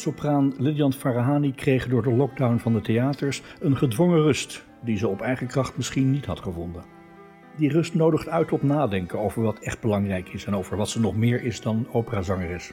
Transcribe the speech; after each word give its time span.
Sopraan 0.00 0.54
Lilian 0.58 0.92
Farahani 0.92 1.52
kreeg 1.54 1.88
door 1.88 2.02
de 2.02 2.12
lockdown 2.12 2.56
van 2.58 2.72
de 2.72 2.80
theaters 2.80 3.42
een 3.60 3.76
gedwongen 3.76 4.22
rust, 4.22 4.64
die 4.84 4.96
ze 4.96 5.08
op 5.08 5.20
eigen 5.20 5.46
kracht 5.46 5.76
misschien 5.76 6.10
niet 6.10 6.26
had 6.26 6.40
gevonden. 6.40 6.84
Die 7.56 7.70
rust 7.70 7.94
nodigt 7.94 8.28
uit 8.28 8.48
tot 8.48 8.62
nadenken 8.62 9.18
over 9.18 9.42
wat 9.42 9.58
echt 9.58 9.80
belangrijk 9.80 10.28
is 10.28 10.44
en 10.44 10.54
over 10.54 10.76
wat 10.76 10.88
ze 10.88 11.00
nog 11.00 11.16
meer 11.16 11.42
is 11.42 11.60
dan 11.60 11.86
operazangeres. 11.92 12.72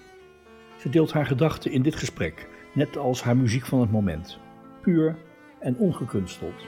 Ze 0.77 0.89
deelt 0.89 1.11
haar 1.11 1.25
gedachten 1.25 1.71
in 1.71 1.81
dit 1.81 1.95
gesprek, 1.95 2.47
net 2.73 2.97
als 2.97 3.23
haar 3.23 3.37
muziek 3.37 3.65
van 3.65 3.79
het 3.79 3.91
moment, 3.91 4.39
puur 4.81 5.15
en 5.59 5.77
ongekunsteld. 5.77 6.65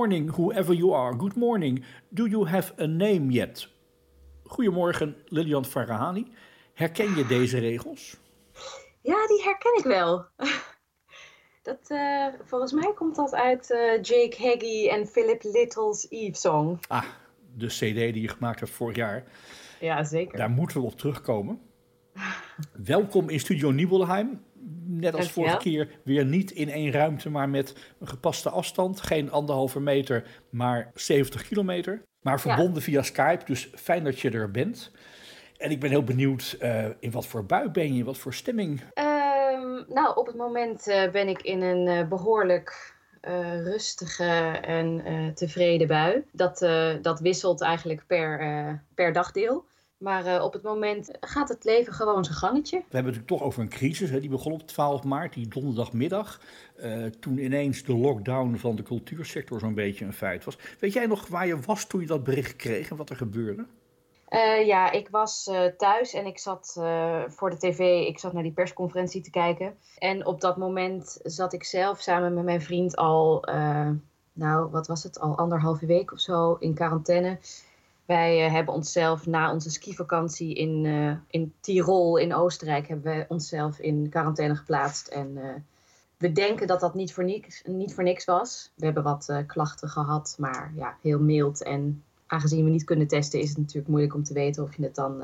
Morning, 0.00 0.30
whoever 0.30 0.72
you 0.72 0.94
are. 0.94 1.12
Good 1.14 1.36
morning. 1.36 1.84
Do 2.08 2.26
you 2.26 2.46
have 2.46 2.72
a 2.78 2.86
name 2.86 3.30
yet? 3.30 3.68
Goedemorgen, 4.44 5.16
Lilian 5.28 5.64
Farahani. 5.64 6.32
Herken 6.74 7.16
je 7.16 7.26
deze 7.26 7.58
regels? 7.58 8.16
Ja, 9.02 9.26
die 9.26 9.42
herken 9.42 9.76
ik 9.78 9.84
wel. 9.84 10.26
Dat, 11.62 11.78
eh, 11.88 12.26
volgens 12.44 12.72
mij 12.72 12.92
komt 12.94 13.16
dat 13.16 13.34
uit 13.34 13.70
eh, 13.70 14.02
Jake 14.02 14.36
Haggy 14.38 14.88
en 14.88 15.06
Philip 15.06 15.42
Little's 15.42 16.06
Eve 16.10 16.38
Song. 16.38 16.78
Ah, 16.88 17.04
de 17.56 17.66
CD 17.66 18.12
die 18.12 18.20
je 18.20 18.28
gemaakt 18.28 18.60
hebt 18.60 18.72
vorig 18.72 18.96
jaar. 18.96 19.24
Ja, 19.80 20.04
zeker. 20.04 20.38
Daar 20.38 20.50
moeten 20.50 20.80
we 20.80 20.86
op 20.86 20.98
terugkomen. 20.98 21.60
Welkom 22.84 23.28
in 23.28 23.40
Studio 23.40 23.70
Nibelheim. 23.70 24.44
Net 24.86 25.14
als 25.14 25.30
vorige 25.30 25.56
keer 25.56 25.88
weer 26.04 26.24
niet 26.24 26.50
in 26.50 26.70
één 26.70 26.90
ruimte, 26.90 27.30
maar 27.30 27.48
met 27.48 27.74
een 28.00 28.08
gepaste 28.08 28.50
afstand. 28.50 29.00
Geen 29.00 29.30
anderhalve 29.30 29.80
meter, 29.80 30.24
maar 30.50 30.90
70 30.94 31.48
kilometer. 31.48 32.02
Maar 32.20 32.40
verbonden 32.40 32.82
via 32.82 33.02
Skype, 33.02 33.44
dus 33.44 33.70
fijn 33.74 34.04
dat 34.04 34.20
je 34.20 34.30
er 34.30 34.50
bent. 34.50 34.90
En 35.56 35.70
ik 35.70 35.80
ben 35.80 35.90
heel 35.90 36.04
benieuwd 36.04 36.56
eh, 36.60 36.86
in 37.00 37.10
wat 37.10 37.26
voor 37.26 37.44
bui 37.44 37.68
ben 37.68 37.92
je, 37.92 37.98
in 37.98 38.04
wat 38.04 38.18
voor 38.18 38.34
stemming. 38.34 38.80
Ehm, 38.92 39.82
nou, 39.88 40.16
op 40.16 40.26
het 40.26 40.36
moment 40.36 40.86
eh, 40.86 41.10
ben 41.10 41.28
ik 41.28 41.42
in 41.42 41.62
een 41.62 41.86
eh, 41.88 42.08
behoorlijk 42.08 42.94
eh, 43.20 43.62
rustige 43.62 44.58
en 44.62 45.04
eh, 45.04 45.28
tevreden 45.34 45.86
bui. 45.86 46.24
Dat, 46.32 46.58
dat 47.02 47.20
wisselt 47.20 47.60
eigenlijk 47.60 48.04
per, 48.06 48.38
per 48.94 49.12
dagdeel. 49.12 49.64
Maar 50.00 50.26
eh, 50.26 50.44
op 50.44 50.52
het 50.52 50.62
moment 50.62 51.10
gaat 51.20 51.48
het 51.48 51.64
leven 51.64 51.92
gewoon 51.92 52.24
zijn 52.24 52.36
gangetje. 52.36 52.76
We 52.76 52.82
hebben 52.82 53.12
het 53.12 53.20
natuurlijk 53.20 53.28
toch 53.28 53.42
over 53.42 53.62
een 53.62 53.68
crisis. 53.68 54.10
Hè? 54.10 54.20
Die 54.20 54.30
begon 54.30 54.52
op 54.52 54.66
12 54.66 55.04
maart, 55.04 55.32
die 55.34 55.48
donderdagmiddag. 55.48 56.40
eh, 56.76 57.04
toen 57.06 57.38
ineens 57.38 57.82
de 57.82 57.94
lockdown 57.96 58.54
van 58.56 58.76
de 58.76 58.82
cultuursector 58.82 59.60
zo'n 59.60 59.74
beetje 59.74 60.04
een 60.04 60.12
feit 60.12 60.44
was. 60.44 60.58
Weet 60.78 60.92
jij 60.92 61.06
nog 61.06 61.26
waar 61.26 61.46
je 61.46 61.60
was 61.60 61.84
toen 61.86 62.00
je 62.00 62.06
dat 62.06 62.24
bericht 62.24 62.56
kreeg 62.56 62.90
en 62.90 62.96
wat 62.96 63.10
er 63.10 63.16
gebeurde? 63.16 63.66
Eh, 64.28 64.66
ja, 64.66 64.90
ik 64.90 65.08
was 65.08 65.46
eh, 65.46 65.64
thuis 65.64 66.12
en 66.12 66.26
ik 66.26 66.38
zat 66.38 66.74
eh, 66.78 67.22
voor 67.26 67.50
de 67.50 67.56
tv, 67.56 68.06
ik 68.06 68.18
zat 68.18 68.32
naar 68.32 68.42
die 68.42 68.52
persconferentie 68.52 69.20
te 69.22 69.30
kijken. 69.30 69.74
En 69.98 70.26
op 70.26 70.40
dat 70.40 70.56
moment 70.56 71.18
zat 71.22 71.52
ik 71.52 71.64
zelf 71.64 72.00
samen 72.00 72.34
met 72.34 72.44
mijn 72.44 72.62
vriend 72.62 72.96
al, 72.96 73.44
eh, 73.44 73.90
nou 74.32 74.70
wat 74.70 74.86
was 74.86 75.02
het, 75.02 75.20
al 75.20 75.36
anderhalve 75.38 75.86
week 75.86 76.12
of 76.12 76.20
zo 76.20 76.54
in 76.60 76.74
quarantaine. 76.74 77.38
Wij 78.10 78.44
eh, 78.44 78.52
hebben 78.52 78.74
onszelf 78.74 79.26
na 79.26 79.52
onze 79.52 79.70
skivakantie 79.70 80.54
in, 80.54 80.86
eh, 80.86 81.40
in 81.40 81.52
Tirol 81.60 82.16
in 82.16 82.34
Oostenrijk, 82.34 82.88
hebben 82.88 83.16
we 83.16 83.24
onszelf 83.28 83.78
in 83.78 84.08
quarantaine 84.08 84.56
geplaatst. 84.56 85.08
En 85.08 85.36
eh, 85.36 85.54
we 86.16 86.32
denken 86.32 86.66
dat 86.66 86.80
dat 86.80 86.94
niet 86.94 87.12
voor, 87.12 87.24
niks, 87.24 87.62
niet 87.64 87.94
voor 87.94 88.04
niks 88.04 88.24
was. 88.24 88.72
We 88.74 88.84
hebben 88.84 89.02
wat 89.02 89.42
klachten 89.46 89.88
gehad, 89.88 90.36
maar 90.38 90.72
ja, 90.74 90.96
heel 91.02 91.20
mild 91.20 91.62
en 91.62 92.04
aangezien 92.26 92.64
we 92.64 92.70
niet 92.70 92.84
kunnen 92.84 93.06
testen, 93.06 93.40
is 93.40 93.48
het 93.48 93.58
natuurlijk 93.58 93.88
moeilijk 93.88 94.14
om 94.14 94.24
te 94.24 94.34
weten 94.34 94.62
of 94.62 94.76
je 94.76 94.82
het 94.82 94.94
dan 94.94 95.22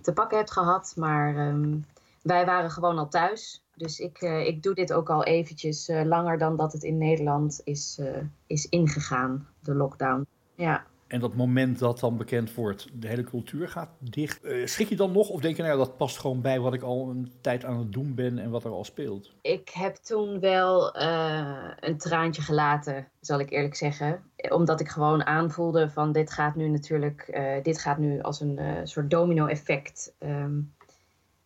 te 0.00 0.12
pakken 0.12 0.38
hebt 0.38 0.50
gehad. 0.50 0.92
Maar 0.96 1.36
ehm, 1.36 1.76
wij 2.22 2.46
waren 2.46 2.70
gewoon 2.70 2.98
al 2.98 3.08
thuis. 3.08 3.64
Dus 3.74 3.98
ik, 3.98 4.20
ik 4.20 4.62
doe 4.62 4.74
dit 4.74 4.92
ook 4.92 5.10
al 5.10 5.24
eventjes 5.24 5.90
langer 6.04 6.38
dan 6.38 6.56
dat 6.56 6.72
het 6.72 6.82
in 6.82 6.98
Nederland 6.98 7.60
is, 7.64 8.00
is 8.46 8.66
ingegaan, 8.68 9.48
de 9.60 9.74
lockdown. 9.74 10.26
Ja. 10.54 10.84
En 11.08 11.20
dat 11.20 11.34
moment 11.34 11.78
dat 11.78 12.00
dan 12.00 12.16
bekend 12.16 12.54
wordt, 12.54 12.88
de 12.92 13.08
hele 13.08 13.22
cultuur 13.22 13.68
gaat 13.68 13.90
dicht. 13.98 14.44
eh, 14.44 14.66
schrik 14.66 14.88
je 14.88 14.96
dan 14.96 15.12
nog 15.12 15.28
of 15.28 15.40
denk 15.40 15.56
je, 15.56 15.62
nou 15.62 15.78
ja, 15.78 15.84
dat 15.84 15.96
past 15.96 16.18
gewoon 16.18 16.40
bij 16.40 16.60
wat 16.60 16.74
ik 16.74 16.82
al 16.82 17.08
een 17.10 17.32
tijd 17.40 17.64
aan 17.64 17.78
het 17.78 17.92
doen 17.92 18.14
ben 18.14 18.38
en 18.38 18.50
wat 18.50 18.64
er 18.64 18.70
al 18.70 18.84
speelt? 18.84 19.32
Ik 19.40 19.68
heb 19.68 19.94
toen 19.94 20.40
wel 20.40 20.94
eh, 20.94 21.70
een 21.80 21.98
traantje 21.98 22.42
gelaten, 22.42 23.08
zal 23.20 23.38
ik 23.40 23.50
eerlijk 23.50 23.74
zeggen. 23.74 24.22
Omdat 24.48 24.80
ik 24.80 24.88
gewoon 24.88 25.26
aanvoelde 25.26 25.90
van 25.90 26.12
dit 26.12 26.30
gaat 26.32 26.54
nu 26.54 26.68
natuurlijk, 26.68 27.20
eh, 27.20 27.62
dit 27.62 27.78
gaat 27.78 27.98
nu 27.98 28.20
als 28.20 28.40
een 28.40 28.60
soort 28.84 29.10
domino-effect. 29.10 30.14
ehm, 30.18 30.60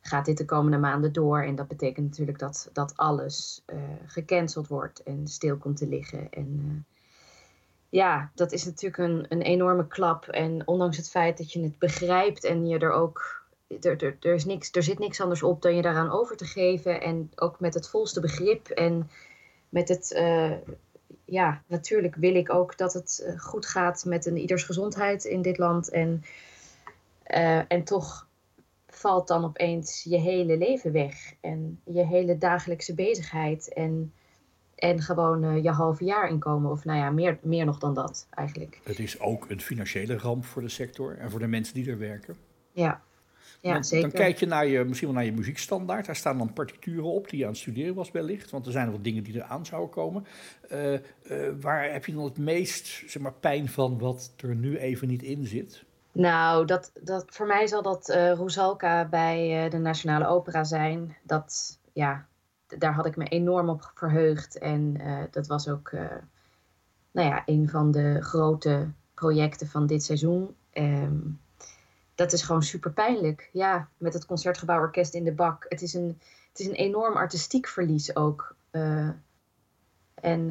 gaat 0.00 0.24
dit 0.24 0.38
de 0.38 0.44
komende 0.44 0.78
maanden 0.78 1.12
door. 1.12 1.42
En 1.42 1.54
dat 1.54 1.68
betekent 1.68 2.06
natuurlijk 2.08 2.38
dat, 2.38 2.70
dat 2.72 2.96
alles 2.96 3.64
gecanceld 4.06 4.68
wordt 4.68 5.02
en 5.02 5.26
stil 5.26 5.56
komt 5.56 5.76
te 5.76 5.86
liggen. 5.88 6.30
En 6.30 6.84
ja, 7.92 8.30
dat 8.34 8.52
is 8.52 8.64
natuurlijk 8.64 9.02
een, 9.02 9.26
een 9.28 9.42
enorme 9.42 9.86
klap. 9.86 10.28
En 10.28 10.66
ondanks 10.66 10.96
het 10.96 11.10
feit 11.10 11.38
dat 11.38 11.52
je 11.52 11.62
het 11.62 11.78
begrijpt 11.78 12.44
en 12.44 12.66
je 12.66 12.78
er 12.78 12.92
ook 12.92 13.44
er, 13.80 14.04
er, 14.04 14.16
er, 14.20 14.34
is 14.34 14.44
niks, 14.44 14.70
er 14.70 14.82
zit 14.82 14.98
niks 14.98 15.20
anders 15.20 15.42
op 15.42 15.62
dan 15.62 15.76
je 15.76 15.82
daaraan 15.82 16.10
over 16.10 16.36
te 16.36 16.44
geven. 16.44 17.00
En 17.00 17.30
ook 17.34 17.60
met 17.60 17.74
het 17.74 17.88
volste 17.88 18.20
begrip. 18.20 18.68
En 18.68 19.10
met 19.68 19.88
het. 19.88 20.12
eh, 20.12 20.52
ja, 21.24 21.62
natuurlijk 21.66 22.14
wil 22.14 22.34
ik 22.34 22.52
ook 22.52 22.76
dat 22.76 22.92
het 22.92 23.24
eh, 23.26 23.40
goed 23.40 23.66
gaat 23.66 24.04
met 24.04 24.26
een 24.26 24.36
ieders 24.36 24.64
gezondheid 24.64 25.24
in 25.24 25.42
dit 25.42 25.58
land. 25.58 25.90
En, 25.90 26.24
eh, 27.22 27.62
en 27.68 27.84
toch 27.84 28.28
valt 28.86 29.28
dan 29.28 29.44
opeens 29.44 30.02
je 30.02 30.18
hele 30.18 30.56
leven 30.56 30.92
weg. 30.92 31.34
En 31.40 31.80
je 31.84 32.06
hele 32.06 32.38
dagelijkse 32.38 32.94
bezigheid. 32.94 33.72
En, 33.72 34.12
en 34.82 35.02
gewoon 35.02 35.44
eh, 35.44 35.62
je 35.62 35.70
halve 35.70 36.04
jaar 36.04 36.28
inkomen. 36.28 36.70
Of 36.70 36.84
nou 36.84 36.98
ja, 36.98 37.10
meer, 37.10 37.38
meer 37.42 37.64
nog 37.64 37.78
dan 37.78 37.94
dat 37.94 38.26
eigenlijk. 38.30 38.80
Het 38.84 38.98
is 38.98 39.20
ook 39.20 39.50
een 39.50 39.60
financiële 39.60 40.16
ramp 40.16 40.44
voor 40.44 40.62
de 40.62 40.68
sector 40.68 41.18
en 41.18 41.30
voor 41.30 41.40
de 41.40 41.46
mensen 41.46 41.74
die 41.74 41.90
er 41.90 41.98
werken. 41.98 42.36
Ja, 42.72 43.02
ja 43.60 43.72
dan, 43.72 43.84
zeker. 43.84 44.10
dan 44.10 44.20
kijk 44.20 44.38
je 44.38 44.46
naar 44.46 44.66
je, 44.66 44.84
misschien 44.84 45.08
wel 45.08 45.16
naar 45.16 45.26
je 45.26 45.32
muziekstandaard. 45.32 46.06
Daar 46.06 46.16
staan 46.16 46.38
dan 46.38 46.52
partituren 46.52 47.04
op 47.04 47.30
die 47.30 47.38
je 47.38 47.44
aan 47.44 47.50
het 47.50 47.60
studeren 47.60 47.94
was 47.94 48.10
wellicht. 48.10 48.50
Want 48.50 48.66
er 48.66 48.72
zijn 48.72 48.90
wat 48.90 49.04
dingen 49.04 49.22
die 49.22 49.34
eraan 49.34 49.66
zouden 49.66 49.90
komen. 49.90 50.26
Eh, 50.68 50.94
eh, 50.94 51.00
waar 51.60 51.92
heb 51.92 52.06
je 52.06 52.14
dan 52.14 52.24
het 52.24 52.38
meest 52.38 53.02
zeg 53.06 53.22
maar, 53.22 53.34
pijn 53.34 53.68
van 53.68 53.98
wat 53.98 54.32
er 54.36 54.54
nu 54.54 54.78
even 54.78 55.08
niet 55.08 55.22
in 55.22 55.46
zit? 55.46 55.84
Nou, 56.12 56.66
dat, 56.66 56.92
dat, 57.00 57.24
voor 57.28 57.46
mij 57.46 57.66
zal 57.66 57.82
dat 57.82 58.08
Rusalka 58.08 59.08
bij 59.08 59.68
de 59.68 59.78
Nationale 59.78 60.26
Opera 60.26 60.64
zijn. 60.64 61.16
Dat, 61.22 61.78
ja, 61.92 62.26
daar 62.78 62.94
had 62.94 63.06
ik 63.06 63.16
me 63.16 63.24
enorm 63.24 63.68
op 63.68 63.90
verheugd. 63.94 64.58
En 64.58 64.96
eh, 65.00 65.22
dat 65.30 65.46
was 65.46 65.68
ook, 65.68 65.88
eh, 65.88 66.16
nou 67.10 67.28
ja, 67.28 67.42
een 67.46 67.68
van 67.68 67.90
de 67.90 68.20
grote 68.20 68.90
projecten 69.14 69.68
van 69.68 69.86
dit 69.86 70.04
seizoen. 70.04 70.56
Ehm, 70.70 71.18
dat 72.14 72.32
is 72.32 72.42
gewoon 72.42 72.62
super 72.62 72.92
pijnlijk. 72.92 73.50
Ja, 73.52 73.88
met 73.96 74.14
het 74.14 74.26
Concertgebouworkest 74.26 75.14
in 75.14 75.24
de 75.24 75.32
bak. 75.32 75.66
Het 75.68 75.82
is 75.82 75.94
een, 75.94 76.18
het 76.48 76.60
is 76.60 76.66
een 76.66 76.74
enorm 76.74 77.16
artistiek 77.16 77.66
verlies 77.66 78.16
ook. 78.16 78.54
Eh, 78.70 79.08
en 80.14 80.50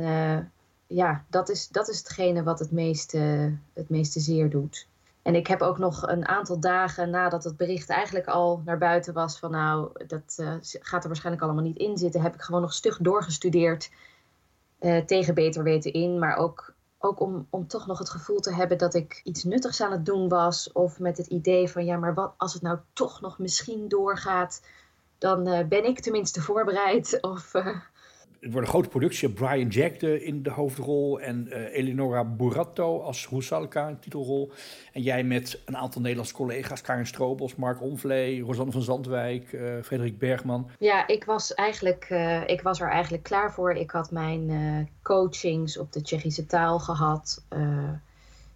ja, 0.87 1.25
dat 1.29 1.49
is, 1.49 1.67
dat 1.67 1.89
is 1.89 1.97
hetgene 1.97 2.43
wat 2.43 2.59
het 2.59 2.71
meeste, 2.71 3.53
het 3.73 3.89
meeste 3.89 4.19
zeer 4.19 4.49
doet. 4.49 4.87
En 5.21 5.35
ik 5.35 5.47
heb 5.47 5.61
ook 5.61 5.77
nog 5.77 6.07
een 6.07 6.27
aantal 6.27 6.59
dagen 6.59 7.09
nadat 7.09 7.43
het 7.43 7.57
bericht 7.57 7.89
eigenlijk 7.89 8.27
al 8.27 8.61
naar 8.65 8.77
buiten 8.77 9.13
was 9.13 9.39
van 9.39 9.51
nou, 9.51 10.05
dat 10.07 10.35
eh, 10.37 10.53
gaat 10.61 11.01
er 11.01 11.07
waarschijnlijk 11.07 11.43
allemaal 11.43 11.63
niet 11.63 11.77
in 11.77 11.97
zitten, 11.97 12.21
heb 12.21 12.33
ik 12.33 12.41
gewoon 12.41 12.61
nog 12.61 12.73
stug 12.73 12.97
doorgestudeerd 12.97 13.91
eh, 14.79 14.97
tegen 14.97 15.33
beter 15.33 15.63
weten 15.63 15.93
in, 15.93 16.19
maar 16.19 16.35
ook 16.35 16.73
ook 17.03 17.19
om, 17.19 17.47
om 17.49 17.67
toch 17.67 17.87
nog 17.87 17.99
het 17.99 18.09
gevoel 18.09 18.39
te 18.39 18.53
hebben 18.53 18.77
dat 18.77 18.93
ik 18.93 19.21
iets 19.23 19.43
nuttigs 19.43 19.81
aan 19.81 19.91
het 19.91 20.05
doen 20.05 20.29
was. 20.29 20.71
Of 20.71 20.99
met 20.99 21.17
het 21.17 21.27
idee 21.27 21.69
van 21.69 21.85
ja, 21.85 21.97
maar 21.97 22.13
wat 22.13 22.33
als 22.37 22.53
het 22.53 22.61
nou 22.61 22.77
toch 22.93 23.21
nog 23.21 23.39
misschien 23.39 23.87
doorgaat, 23.87 24.61
dan 25.17 25.47
uh, 25.47 25.67
ben 25.67 25.85
ik 25.85 25.99
tenminste 25.99 26.41
voorbereid. 26.41 27.17
Of, 27.21 27.53
het 28.41 28.51
wordt 28.51 28.67
een 28.67 28.73
grote 28.73 28.89
productie. 28.89 29.29
Brian 29.29 29.67
Jack 29.67 30.01
in 30.01 30.43
de 30.43 30.49
hoofdrol 30.49 31.19
en 31.19 31.47
uh, 31.47 31.75
Eleonora 31.75 32.23
Buratto 32.23 33.01
als 33.01 33.29
Rusalka 33.29 33.87
in 33.87 33.99
titelrol. 33.99 34.51
En 34.93 35.01
jij 35.01 35.23
met 35.23 35.61
een 35.65 35.77
aantal 35.77 36.01
Nederlandse 36.01 36.33
collega's, 36.33 36.81
Karin 36.81 37.07
Strobels, 37.07 37.55
Mark 37.55 37.81
Onvlee, 37.81 38.41
Rosanne 38.41 38.71
van 38.71 38.81
Zandwijk, 38.81 39.51
uh, 39.51 39.81
Frederik 39.83 40.17
Bergman. 40.17 40.69
Ja, 40.79 41.07
ik 41.07 41.23
was, 41.23 41.53
eigenlijk, 41.53 42.07
uh, 42.09 42.47
ik 42.47 42.61
was 42.61 42.79
er 42.79 42.89
eigenlijk 42.89 43.23
klaar 43.23 43.53
voor. 43.53 43.73
Ik 43.73 43.91
had 43.91 44.11
mijn 44.11 44.89
coachings 45.01 45.77
op 45.77 45.91
de 45.91 46.01
Tsjechische 46.01 46.45
taal 46.45 46.79
gehad. 46.79 47.43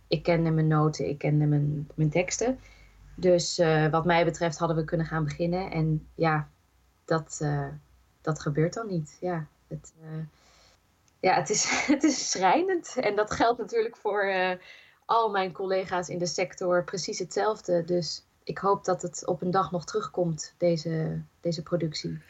ik 0.08 0.24
kende 0.24 0.52
mijn 0.52 0.68
noten, 0.68 1.10
ik 1.10 1.18
kende 1.18 1.46
mijn, 1.46 1.88
mijn 1.96 2.10
teksten. 2.10 2.60
Dus 3.16 3.62
wat 3.92 4.06
mij 4.06 4.26
betreft 4.26 4.58
hadden 4.58 4.78
we 4.78 4.84
kunnen 4.84 5.06
gaan 5.06 5.24
beginnen. 5.24 5.72
En 5.72 6.08
ja, 6.16 6.48
dat, 7.06 7.46
dat 8.22 8.40
gebeurt 8.40 8.74
dan 8.74 8.88
niet. 8.88 9.18
Ja. 9.22 9.48
Het, 9.68 9.94
uh, 10.02 10.26
ja, 11.20 11.36
het 11.36 11.50
is, 11.50 11.66
het 11.94 12.04
is 12.04 12.32
schrijnend. 12.32 12.96
En 13.00 13.16
dat 13.16 13.32
geldt 13.32 13.60
natuurlijk 13.60 13.98
voor 13.98 14.26
uh, 14.26 14.52
al 15.06 15.30
mijn 15.30 15.52
collega's 15.52 16.10
in 16.10 16.18
de 16.18 16.26
sector 16.26 16.84
precies 16.84 17.20
hetzelfde. 17.20 17.84
Dus 17.84 18.26
ik 18.44 18.58
hoop 18.58 18.86
dat 18.86 19.02
het 19.02 19.28
op 19.28 19.42
een 19.42 19.52
dag 19.52 19.72
nog 19.72 19.86
terugkomt, 19.86 20.54
deze, 20.58 21.22
deze 21.42 21.64
productie. 21.64 22.22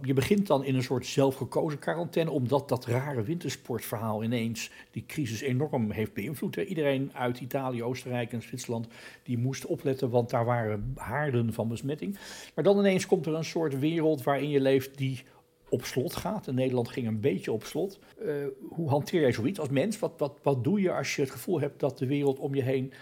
Je 0.00 0.12
begint 0.12 0.46
dan 0.46 0.64
in 0.64 0.74
een 0.74 0.82
soort 0.82 1.06
zelfgekozen 1.06 1.78
quarantaine, 1.78 2.30
omdat 2.30 2.68
dat 2.68 2.86
rare 2.86 3.22
wintersportverhaal 3.22 4.24
ineens 4.24 4.70
die 4.90 5.06
crisis 5.06 5.40
enorm 5.40 5.90
heeft 5.90 6.12
beïnvloed. 6.12 6.56
Iedereen 6.56 7.10
uit 7.14 7.40
Italië, 7.40 7.82
Oostenrijk 7.82 8.32
en 8.32 8.42
Zwitserland 8.42 8.86
die 9.22 9.38
moest 9.38 9.66
opletten, 9.66 10.10
want 10.10 10.30
daar 10.30 10.44
waren 10.44 10.92
haarden 10.96 11.52
van 11.52 11.68
besmetting. 11.68 12.18
Maar 12.54 12.64
dan 12.64 12.78
ineens 12.78 13.06
komt 13.06 13.26
er 13.26 13.34
een 13.34 13.44
soort 13.44 13.78
wereld 13.78 14.22
waarin 14.22 14.48
je 14.48 14.60
leeft 14.60 14.98
die 14.98 15.24
op 15.72 15.84
slot 15.84 16.16
gaat. 16.16 16.46
En 16.46 16.54
Nederland 16.54 16.88
ging 16.88 17.06
een 17.06 17.20
beetje 17.20 17.52
op 17.52 17.64
slot. 17.64 17.98
Uh, 18.22 18.46
hoe 18.68 18.88
hanteer 18.88 19.20
jij 19.20 19.32
zoiets 19.32 19.60
als 19.60 19.68
mens? 19.68 19.98
Wat, 19.98 20.12
wat, 20.16 20.38
wat 20.42 20.64
doe 20.64 20.80
je 20.80 20.92
als 20.92 21.16
je 21.16 21.22
het 21.22 21.30
gevoel 21.30 21.60
hebt 21.60 21.80
dat 21.80 21.98
de 21.98 22.06
wereld 22.06 22.38
om 22.38 22.54
je 22.54 22.62
heen 22.62 22.92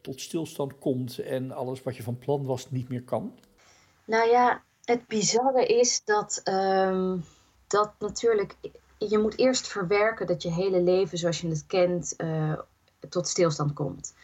tot 0.00 0.20
stilstand 0.20 0.78
komt 0.78 1.18
en 1.18 1.52
alles 1.52 1.82
wat 1.82 1.96
je 1.96 2.02
van 2.02 2.18
plan 2.18 2.44
was 2.44 2.70
niet 2.70 2.88
meer 2.88 3.02
kan? 3.02 3.38
Nou 4.04 4.30
ja, 4.30 4.62
het 4.84 5.06
bizarre 5.06 5.66
is 5.66 6.04
dat, 6.04 6.40
um, 6.44 7.24
dat 7.66 7.92
natuurlijk 7.98 8.56
je 8.98 9.18
moet 9.18 9.38
eerst 9.38 9.68
verwerken 9.68 10.26
dat 10.26 10.42
je 10.42 10.52
hele 10.52 10.82
leven 10.82 11.18
zoals 11.18 11.40
je 11.40 11.48
het 11.48 11.66
kent 11.66 12.14
uh, 12.18 12.58
tot 13.08 13.28
stilstand 13.28 13.72
komt. 13.72 14.14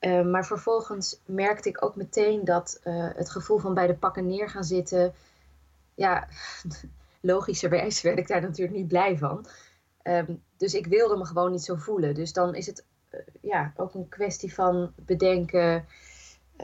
Uh, 0.00 0.22
maar 0.22 0.46
vervolgens 0.46 1.20
merkte 1.24 1.68
ik 1.68 1.84
ook 1.84 1.96
meteen 1.96 2.44
dat 2.44 2.80
het 3.16 3.30
gevoel 3.30 3.58
van 3.58 3.74
bij 3.74 3.86
de 3.86 3.94
pakken 3.94 4.26
neer 4.26 4.50
gaan 4.50 4.64
zitten, 4.64 5.14
ja, 5.94 6.28
logischerwijs 7.20 8.02
werd 8.02 8.18
ik 8.18 8.28
daar 8.28 8.40
natuurlijk 8.40 8.76
niet 8.76 8.88
blij 8.88 9.18
van. 9.18 9.46
Ehm, 10.02 10.34
dus 10.56 10.74
ik 10.74 10.86
wilde 10.86 11.16
me 11.16 11.24
gewoon 11.24 11.50
niet 11.50 11.64
zo 11.64 11.74
voelen. 11.74 12.14
Dus 12.14 12.32
dan 12.32 12.54
is 12.54 12.66
het 12.66 12.84
uh, 13.10 13.20
ja, 13.40 13.72
ook 13.76 13.94
een 13.94 14.08
kwestie 14.08 14.54
van 14.54 14.92
bedenken 14.96 15.84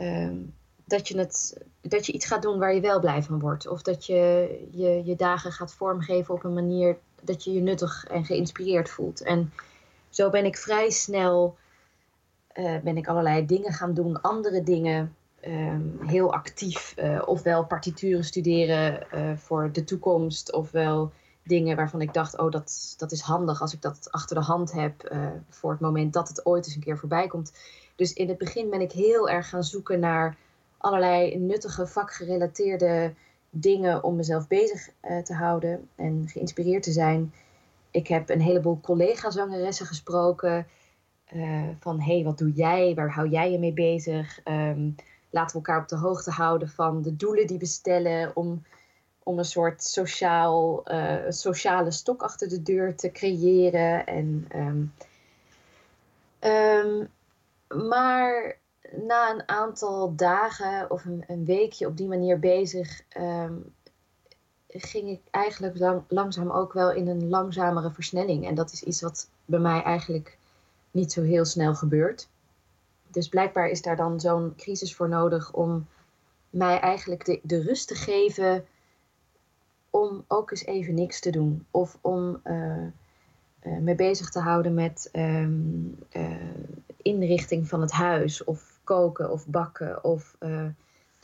um, 0.01 0.55
dat, 0.85 1.09
je 1.09 1.19
het, 1.19 1.63
dat 1.81 2.07
je 2.07 2.13
iets 2.13 2.27
gaat 2.27 2.43
doen 2.43 2.59
waar 2.59 2.75
je 2.75 2.81
wel 2.81 3.01
blij 3.01 3.23
van 3.23 3.39
wordt. 3.39 3.67
Of 3.67 3.83
dat 3.83 4.07
je 4.07 4.51
je, 4.71 5.05
je 5.05 5.17
dagen 5.17 5.53
gaat 5.53 5.75
vormgeven 5.75 6.35
op 6.35 6.45
een 6.45 6.55
manier 6.55 6.97
dat 7.23 7.45
je 7.45 7.53
je 7.53 7.61
nuttig 7.61 8.07
en 8.07 8.25
geïnspireerd 8.25 8.91
voelt. 8.91 9.23
En 9.23 9.53
zo 10.09 10.31
ben 10.31 10.45
ik 10.45 10.57
vrij 10.57 10.91
snel 10.91 11.57
uh, 12.55 12.79
ben 12.79 12.97
ik 12.97 13.09
allerlei 13.09 13.47
dingen 13.47 13.73
gaan 13.73 13.95
doen, 13.95 14.21
andere 14.21 14.63
dingen 14.63 15.17
um, 15.47 15.99
heel 16.07 16.33
actief 16.33 16.95
uh, 16.99 17.23
ofwel 17.27 17.65
partituren 17.65 18.25
studeren 18.25 19.07
uh, 19.15 19.37
voor 19.37 19.73
de 19.73 19.85
toekomst, 19.85 20.53
ofwel 20.53 21.13
dingen 21.45 21.77
waarvan 21.77 22.01
ik 22.01 22.15
dacht, 22.15 22.39
oh 22.39 22.51
dat, 22.51 22.95
dat 22.99 23.13
is 23.13 23.21
handig 23.21 23.61
als 23.61 23.75
ik 23.75 23.83
dat 23.83 24.09
achter 24.11 24.37
de 24.37 24.43
hand 24.43 24.73
heb 24.73 25.11
uh, 25.13 25.27
voor 25.49 25.71
het 25.71 25.81
moment 25.81 26.13
dat 26.13 26.29
het 26.29 26.47
ooit 26.47 26.67
eens 26.67 26.75
een 26.75 26.83
keer 26.83 26.99
voorbij 26.99 27.27
komt. 27.27 27.53
Dus 27.97 28.13
in 28.13 28.29
het 28.29 28.39
begin 28.39 28.71
ben 28.71 28.81
ik 28.81 28.93
heel 28.93 29.29
erg 29.29 29.49
gaan 29.49 29.65
zoeken 29.65 30.01
naar 30.01 30.37
allerlei 30.79 31.39
nuttige 31.39 31.87
vakgerelateerde 31.87 33.15
dingen 33.51 34.05
om 34.05 34.17
mezelf 34.17 34.49
bezig 34.49 34.89
te 35.25 35.35
houden 35.35 35.89
en 35.97 36.25
geïnspireerd 36.27 36.83
te 36.83 36.93
zijn. 36.93 37.33
Ik 37.91 38.09
heb 38.09 38.29
een 38.29 38.41
heleboel 38.41 38.81
collega-zangeressen 38.81 39.87
gesproken. 39.87 40.67
van 41.79 42.01
hé, 42.01 42.15
hey, 42.15 42.25
wat 42.25 42.39
doe 42.39 42.53
jij? 42.53 42.95
Waar 42.95 43.11
hou 43.11 43.29
jij 43.29 43.51
je 43.51 43.59
mee 43.59 43.73
bezig? 43.73 44.41
Um, 44.45 44.97
laten 45.33 45.61
we 45.61 45.67
elkaar 45.67 45.83
op 45.83 45.89
de 45.89 45.97
hoogte 45.97 46.31
houden 46.31 46.69
van 46.69 47.03
de 47.03 47.17
doelen 47.17 47.47
die 47.47 47.59
we 47.59 47.67
stellen. 47.67 48.37
Om, 48.37 48.63
om 49.23 49.39
een 49.39 49.45
soort 49.45 49.83
sociaal, 49.83 50.93
uh, 50.93 51.15
sociale 51.29 51.91
stok 51.91 52.23
achter 52.23 52.49
de 52.49 52.63
deur 52.63 52.97
te 52.97 53.11
creëren. 53.11 54.07
En, 54.07 54.49
um, 54.55 54.93
um, 56.41 57.09
maar 57.89 58.59
na 58.91 59.31
een 59.31 59.49
aantal 59.49 60.15
dagen 60.17 60.91
of 60.91 61.05
een, 61.05 61.25
een 61.27 61.45
weekje 61.45 61.87
op 61.87 61.97
die 61.97 62.09
manier 62.09 62.39
bezig, 62.39 63.03
um, 63.19 63.75
ging 64.69 65.09
ik 65.09 65.21
eigenlijk 65.31 65.79
lang, 65.79 66.03
langzaam 66.09 66.51
ook 66.51 66.73
wel 66.73 66.93
in 66.93 67.09
een 67.09 67.29
langzamere 67.29 67.91
versnelling. 67.91 68.47
En 68.47 68.55
dat 68.55 68.73
is 68.73 68.83
iets 68.83 69.01
wat 69.01 69.29
bij 69.45 69.59
mij 69.59 69.83
eigenlijk 69.83 70.39
niet 70.91 71.13
zo 71.13 71.23
heel 71.23 71.45
snel 71.45 71.75
gebeurt 71.75 72.29
dus 73.13 73.29
blijkbaar 73.29 73.69
is 73.69 73.83
daar 73.83 73.97
dan 73.97 74.21
zo'n 74.21 74.55
crisis 74.57 74.95
voor 74.95 75.09
nodig 75.09 75.53
om 75.53 75.87
mij 76.51 76.81
eigenlijk 76.81 77.25
de, 77.25 77.41
de 77.43 77.63
rust 77.63 77.89
te 77.89 77.95
geven 77.95 78.67
om 79.91 80.25
ook 80.29 80.51
eens 80.51 80.65
even 80.65 80.95
niks 80.95 81.21
te 81.21 81.31
doen. 81.31 81.67
Of 81.71 81.99
om 82.01 82.41
uh, 82.45 82.87
uh, 83.63 83.79
me 83.79 83.95
bezig 83.95 84.31
te 84.31 84.41
houden 84.41 84.75
met 84.75 85.09
um, 85.13 85.99
uh, 86.13 86.37
inrichting 86.97 87.69
van 87.69 87.81
het 87.81 87.91
huis. 87.91 88.45
Of 88.45 88.81
koken 88.85 89.31
of 89.31 89.47
bakken. 89.47 90.05
Of, 90.05 90.37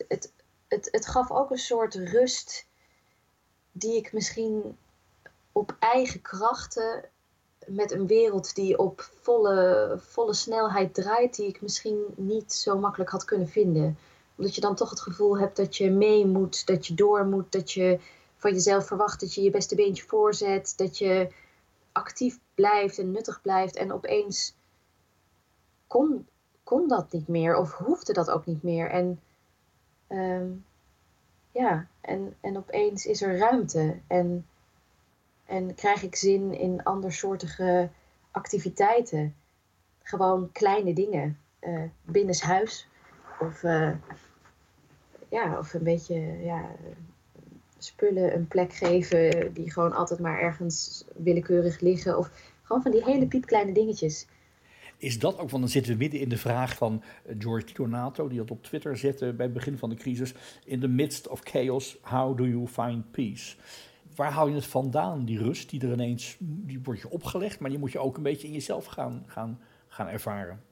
het, 0.09 0.33
het, 0.69 0.89
het 0.91 1.07
gaf 1.07 1.31
ook 1.31 1.51
een 1.51 1.59
soort 1.59 1.95
rust 1.95 2.67
die 3.73 3.97
ik 3.97 4.13
misschien 4.13 4.77
op 5.53 5.77
eigen 5.79 6.21
krachten 6.21 7.05
met 7.69 7.93
een 7.93 8.07
wereld 8.07 8.55
die 8.55 8.79
op 8.79 9.01
volle, 9.21 9.95
volle 9.99 10.35
snelheid 10.35 10.95
draait, 10.95 11.37
die 11.37 11.47
ik 11.47 11.63
misschien 11.63 12.05
niet 12.17 12.53
zo 12.53 12.79
makkelijk 12.79 13.11
had 13.11 13.25
kunnen 13.25 13.49
vinden. 13.49 13.99
Omdat 14.37 14.55
je 14.55 14.61
dan 14.61 14.75
toch 14.75 14.91
het 14.91 15.01
gevoel 15.01 15.39
hebt 15.39 15.57
dat 15.57 15.77
je 15.77 15.91
mee 15.91 16.27
moet, 16.27 16.67
dat 16.67 16.87
je 16.87 16.95
door 16.95 17.27
moet, 17.27 17.53
dat 17.53 17.73
je 17.73 17.99
van 18.37 18.53
jezelf 18.53 18.87
verwacht 18.87 19.21
dat 19.21 19.35
je 19.35 19.43
je 19.43 19.51
beste 19.51 19.75
beentje 19.75 20.05
voorzet, 20.05 20.73
dat 20.77 20.99
je 20.99 21.33
actief 21.93 22.39
blijft 22.55 22.99
en 22.99 23.11
nuttig 23.11 23.43
blijft. 23.43 23.77
En 23.77 23.93
opeens 23.93 24.55
kon, 25.87 26.27
kon 26.63 26.89
dat 26.89 27.13
niet 27.13 27.29
meer 27.29 27.57
of 27.57 27.73
hoefde 27.73 28.13
dat 28.13 28.31
ook 28.31 28.47
niet 28.47 28.63
meer. 28.63 28.91
En 28.91 29.21
um, 30.09 30.65
ja, 31.53 31.87
en, 32.01 32.37
en 32.41 32.57
opeens 32.57 33.07
is 33.07 33.23
er 33.23 33.39
ruimte. 33.39 33.99
En 34.07 34.47
en 35.49 35.75
krijg 35.75 36.03
ik 36.03 36.17
zin 36.17 36.59
in 36.59 36.83
andersoortige 36.83 37.89
activiteiten. 38.31 39.35
Gewoon 40.03 40.53
kleine 40.53 40.93
dingen. 40.93 41.39
Uh, 41.61 41.83
binnenshuis. 42.05 42.89
Of, 43.41 43.63
uh, 43.63 43.91
ja, 45.29 45.59
of 45.59 45.75
een 45.75 45.83
beetje 45.83 46.17
ja, 46.43 46.71
spullen 47.79 48.35
een 48.35 48.49
plek 48.49 48.73
geven 48.73 49.53
die 49.55 49.73
gewoon 49.73 49.93
altijd 49.93 50.21
maar 50.21 50.41
ergens 50.41 51.05
willekeurig 51.17 51.81
liggen. 51.81 52.19
Of 52.19 52.31
gewoon 52.63 52.83
van 52.83 52.91
die 52.91 53.05
hele 53.05 53.27
piepkleine 53.27 53.73
dingetjes. 53.73 54.27
Is 54.97 55.19
dat 55.19 55.39
ook, 55.39 55.51
want 55.51 55.63
dan 55.63 55.73
zitten 55.73 55.93
we 55.93 55.99
midden 55.99 56.21
in 56.21 56.29
de 56.29 56.37
vraag 56.37 56.77
van 56.77 57.03
eh, 57.25 57.35
George 57.39 57.75
Donato, 57.75 58.29
die 58.29 58.39
dat 58.39 58.51
op 58.51 58.63
Twitter 58.63 58.97
zette 58.97 59.33
bij 59.33 59.45
het 59.45 59.55
begin 59.55 59.79
van 59.79 59.89
de 59.89 59.97
crisis. 59.97 60.35
In 60.65 60.81
the 60.81 60.89
midst 60.89 61.29
of 61.29 61.41
chaos, 61.45 61.97
how 62.03 62.39
do 62.39 62.47
you 62.47 62.67
find 62.67 63.11
peace? 63.11 63.57
Waar 64.19 64.33
hou 64.33 64.49
je 64.49 64.55
het 64.55 64.67
vandaan, 64.67 65.25
die 65.25 65.39
rust 65.39 65.71
die 65.71 65.83
er 65.83 65.93
ineens, 65.93 66.37
die 66.41 66.81
wordt 66.83 67.01
je 67.01 67.11
opgelegd, 67.11 67.61
maar 67.61 67.71
die 67.71 67.79
moet 67.79 67.93
je 67.93 67.99
ook 67.99 68.17
een 68.17 68.23
beetje 68.23 68.47
in 68.47 68.53
jezelf 68.53 68.87
gaan, 68.87 69.25
gaan, 69.27 69.61
gaan 69.89 70.07
ervaren? 70.07 70.63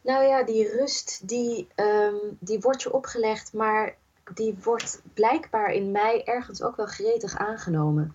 Nou 0.00 0.24
ja, 0.24 0.44
die 0.44 0.68
rust, 0.68 1.28
die, 1.28 1.68
um, 1.76 2.36
die 2.38 2.60
wordt 2.60 2.82
je 2.82 2.92
opgelegd, 2.92 3.52
maar 3.52 3.96
die 4.34 4.56
wordt 4.62 5.02
blijkbaar 5.14 5.72
in 5.72 5.90
mij 5.90 6.24
ergens 6.24 6.62
ook 6.62 6.76
wel 6.76 6.86
gretig 6.86 7.36
aangenomen. 7.36 8.14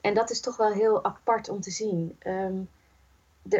En 0.00 0.14
dat 0.14 0.30
is 0.30 0.40
toch 0.40 0.56
wel 0.56 0.72
heel 0.72 1.04
apart 1.04 1.48
om 1.48 1.60
te 1.60 1.70
zien. 1.70 2.18
Um, 2.26 2.68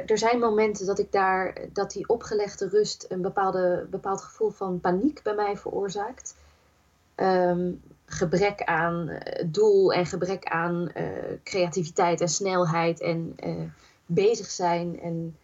er 0.07 0.19
zijn 0.19 0.39
momenten 0.39 0.87
dat 0.87 0.99
ik 0.99 1.13
daar, 1.13 1.55
dat 1.73 1.91
die 1.91 2.09
opgelegde 2.09 2.69
rust 2.69 3.07
een 3.09 3.23
bepaalde, 3.23 3.87
bepaald 3.91 4.21
gevoel 4.21 4.51
van 4.51 4.81
paniek 4.81 5.23
bij 5.23 5.35
mij 5.35 5.57
veroorzaakt. 5.57 6.37
Um, 7.17 7.83
gebrek 8.09 8.63
aan 8.63 9.09
uh, 9.09 9.19
doel 9.47 9.93
en 9.93 10.07
gebrek 10.07 10.45
aan 10.45 10.91
uh, 10.97 11.05
creativiteit 11.45 12.21
en 12.21 12.29
snelheid 12.29 13.01
en 13.01 13.37
uh, 13.45 13.71
bezig 14.07 14.47
zijn. 14.51 15.01
En, 15.01 15.39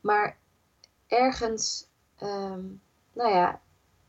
maar 0.00 0.36
ergens, 1.06 1.86
ehm, 2.18 2.60
nou 3.12 3.30
ja, 3.30 3.60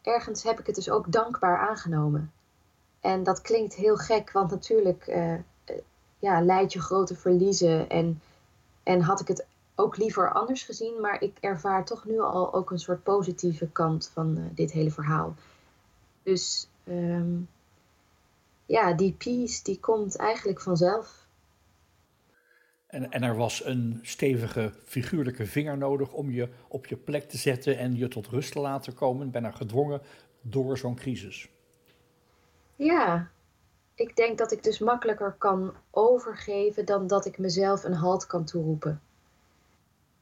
ergens 0.01 0.43
heb 0.43 0.59
ik 0.59 0.65
het 0.65 0.75
dus 0.75 0.89
ook 0.89 1.11
dankbaar 1.11 1.57
aangenomen. 1.57 2.31
En 2.99 3.23
dat 3.23 3.41
klinkt 3.41 3.75
heel 3.75 3.97
gek, 3.97 4.31
want 4.31 4.51
natuurlijk 4.51 5.07
uh, 5.07 5.39
ja, 6.19 6.41
leid 6.41 6.73
je 6.73 6.81
grote 6.81 7.15
verliezen. 7.15 7.89
En, 7.89 8.21
en 8.83 9.01
had 9.01 9.19
ik 9.19 9.27
het 9.27 9.45
ook 9.75 9.97
liever 9.97 10.31
anders 10.31 10.63
gezien, 10.63 11.01
maar 11.01 11.21
ik 11.21 11.37
ervaar 11.39 11.85
toch 11.85 12.05
nu 12.05 12.19
al 12.19 12.53
ook 12.53 12.71
een 12.71 12.79
soort 12.79 13.03
positieve 13.03 13.67
kant 13.67 14.09
van 14.13 14.49
dit 14.53 14.71
hele 14.71 14.91
verhaal. 14.91 15.35
Dus 16.23 16.67
um, 16.87 17.49
ja, 18.69 18.93
die 18.93 19.13
peace 19.13 19.63
die 19.63 19.79
komt 19.79 20.15
eigenlijk 20.15 20.61
vanzelf. 20.61 21.27
En, 22.87 23.11
en 23.11 23.23
er 23.23 23.35
was 23.35 23.65
een 23.65 23.99
stevige 24.01 24.73
figuurlijke 24.83 25.45
vinger 25.45 25.77
nodig 25.77 26.13
om 26.13 26.31
je 26.31 26.49
op 26.67 26.85
je 26.85 26.97
plek 26.97 27.29
te 27.29 27.37
zetten 27.37 27.77
en 27.77 27.95
je 27.95 28.07
tot 28.07 28.27
rust 28.27 28.51
te 28.51 28.59
laten 28.59 28.93
komen, 28.93 29.31
bijna 29.31 29.51
gedwongen 29.51 30.01
door 30.41 30.77
zo'n 30.77 30.95
crisis. 30.95 31.49
Ja, 32.75 33.31
ik 33.95 34.15
denk 34.15 34.37
dat 34.37 34.51
ik 34.51 34.63
dus 34.63 34.79
makkelijker 34.79 35.35
kan 35.37 35.73
overgeven 35.91 36.85
dan 36.85 37.07
dat 37.07 37.25
ik 37.25 37.37
mezelf 37.37 37.83
een 37.83 37.93
halt 37.93 38.25
kan 38.25 38.45
toeroepen. 38.45 39.01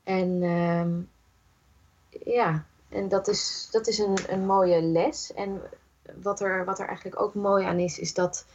En 0.04 0.42
uh, 0.42 0.88
ja, 2.34 2.66
en 2.90 3.08
dat 3.08 3.28
is, 3.28 3.68
dat 3.72 3.88
is 3.88 3.98
een, 3.98 4.18
een 4.28 4.46
mooie 4.46 4.82
les. 4.82 5.34
En 5.34 5.62
wat 6.22 6.40
er, 6.40 6.66
wat 6.66 6.80
er 6.80 6.88
eigenlijk 6.88 7.22
ook 7.22 7.34
mooi 7.34 7.66
aan 7.66 7.80
is, 7.80 8.00
is 8.00 8.14
dat 8.14 8.46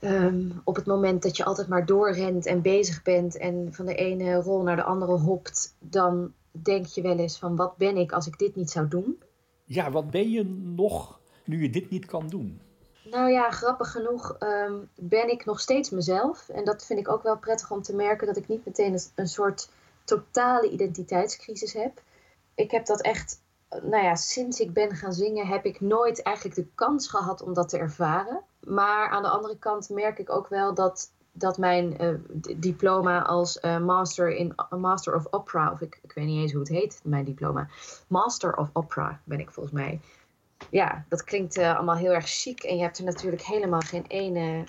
um, 0.00 0.60
op 0.64 0.76
het 0.76 0.86
moment 0.86 1.22
dat 1.22 1.36
je 1.36 1.44
altijd 1.44 1.68
maar 1.68 1.86
doorrent 1.86 2.46
en 2.46 2.62
bezig 2.62 3.02
bent 3.02 3.36
en 3.36 3.68
van 3.72 3.86
de 3.86 3.94
ene 3.94 4.34
rol 4.34 4.62
naar 4.62 4.76
de 4.76 4.82
andere 4.82 5.12
hopt, 5.18 5.74
dan 5.78 6.32
denk 6.50 6.86
je 6.86 7.02
wel 7.02 7.18
eens 7.18 7.38
van 7.38 7.56
wat 7.56 7.76
ben 7.76 7.96
ik 7.96 8.12
als 8.12 8.26
ik 8.26 8.38
dit 8.38 8.56
niet 8.56 8.70
zou 8.70 8.88
doen? 8.88 9.22
Ja, 9.64 9.90
wat 9.90 10.10
ben 10.10 10.30
je 10.30 10.44
nog 10.74 11.20
nu 11.44 11.62
je 11.62 11.70
dit 11.70 11.90
niet 11.90 12.06
kan 12.06 12.28
doen? 12.28 12.60
Nou 13.10 13.30
ja, 13.30 13.50
grappig 13.50 13.90
genoeg 13.90 14.36
um, 14.40 14.88
ben 14.94 15.30
ik 15.30 15.44
nog 15.44 15.60
steeds 15.60 15.90
mezelf. 15.90 16.48
En 16.48 16.64
dat 16.64 16.86
vind 16.86 16.98
ik 16.98 17.08
ook 17.08 17.22
wel 17.22 17.38
prettig 17.38 17.70
om 17.70 17.82
te 17.82 17.94
merken 17.94 18.26
dat 18.26 18.36
ik 18.36 18.48
niet 18.48 18.66
meteen 18.66 18.98
een 19.14 19.28
soort 19.28 19.70
totale 20.04 20.70
identiteitscrisis 20.70 21.72
heb. 21.72 22.02
Ik 22.54 22.70
heb 22.70 22.86
dat 22.86 23.00
echt, 23.00 23.40
nou 23.70 24.04
ja, 24.04 24.14
sinds 24.14 24.60
ik 24.60 24.72
ben 24.72 24.96
gaan 24.96 25.12
zingen 25.12 25.46
heb 25.46 25.64
ik 25.64 25.80
nooit 25.80 26.22
eigenlijk 26.22 26.56
de 26.56 26.66
kans 26.74 27.08
gehad 27.08 27.42
om 27.42 27.54
dat 27.54 27.68
te 27.68 27.78
ervaren. 27.78 28.42
Maar 28.60 29.08
aan 29.08 29.22
de 29.22 29.28
andere 29.28 29.58
kant 29.58 29.88
merk 29.88 30.18
ik 30.18 30.30
ook 30.30 30.48
wel 30.48 30.74
dat, 30.74 31.12
dat 31.32 31.58
mijn 31.58 32.02
uh, 32.02 32.14
diploma 32.56 33.22
als 33.22 33.58
uh, 33.62 33.78
master 33.78 34.34
in 34.34 34.54
Master 34.70 35.14
of 35.14 35.26
Opera, 35.30 35.72
of 35.72 35.80
ik, 35.80 35.98
ik 36.02 36.12
weet 36.12 36.26
niet 36.26 36.40
eens 36.40 36.52
hoe 36.52 36.60
het 36.60 36.70
heet, 36.70 37.00
mijn 37.04 37.24
diploma, 37.24 37.68
Master 38.06 38.56
of 38.56 38.70
Opera 38.72 39.20
ben 39.24 39.40
ik 39.40 39.50
volgens 39.50 39.74
mij. 39.74 40.00
Ja, 40.70 41.04
dat 41.08 41.24
klinkt 41.24 41.56
uh, 41.56 41.76
allemaal 41.76 41.96
heel 41.96 42.12
erg 42.12 42.26
chic 42.26 42.62
en 42.62 42.76
je 42.76 42.82
hebt 42.82 42.98
er 42.98 43.04
natuurlijk 43.04 43.42
helemaal 43.42 43.80
geen 43.80 44.04
ene, 44.06 44.64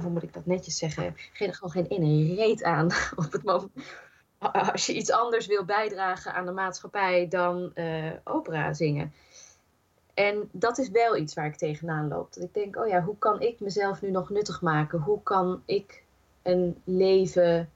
hoe 0.00 0.10
moet 0.10 0.22
ik 0.22 0.32
dat 0.32 0.46
netjes 0.46 0.76
zeggen, 0.76 1.14
geen, 1.32 1.54
gewoon 1.54 1.70
geen 1.70 1.86
ene 1.86 2.34
reet 2.34 2.62
aan 2.62 2.86
op 3.24 3.32
het 3.32 3.44
moment 3.44 3.72
als 4.52 4.86
je 4.86 4.94
iets 4.94 5.10
anders 5.10 5.46
wil 5.46 5.64
bijdragen 5.64 6.34
aan 6.34 6.46
de 6.46 6.52
maatschappij 6.52 7.28
dan 7.28 7.70
uh, 7.74 8.12
opera 8.24 8.72
zingen. 8.72 9.12
En 10.14 10.48
dat 10.52 10.78
is 10.78 10.90
wel 10.90 11.16
iets 11.16 11.34
waar 11.34 11.46
ik 11.46 11.56
tegenaan 11.56 12.08
loop. 12.08 12.34
Dat 12.34 12.44
ik 12.44 12.54
denk, 12.54 12.76
oh 12.76 12.88
ja, 12.88 13.02
hoe 13.02 13.18
kan 13.18 13.40
ik 13.40 13.60
mezelf 13.60 14.02
nu 14.02 14.10
nog 14.10 14.30
nuttig 14.30 14.60
maken? 14.60 14.98
Hoe 14.98 15.22
kan 15.22 15.62
ik 15.64 16.04
een 16.42 16.80
leven, 16.84 17.70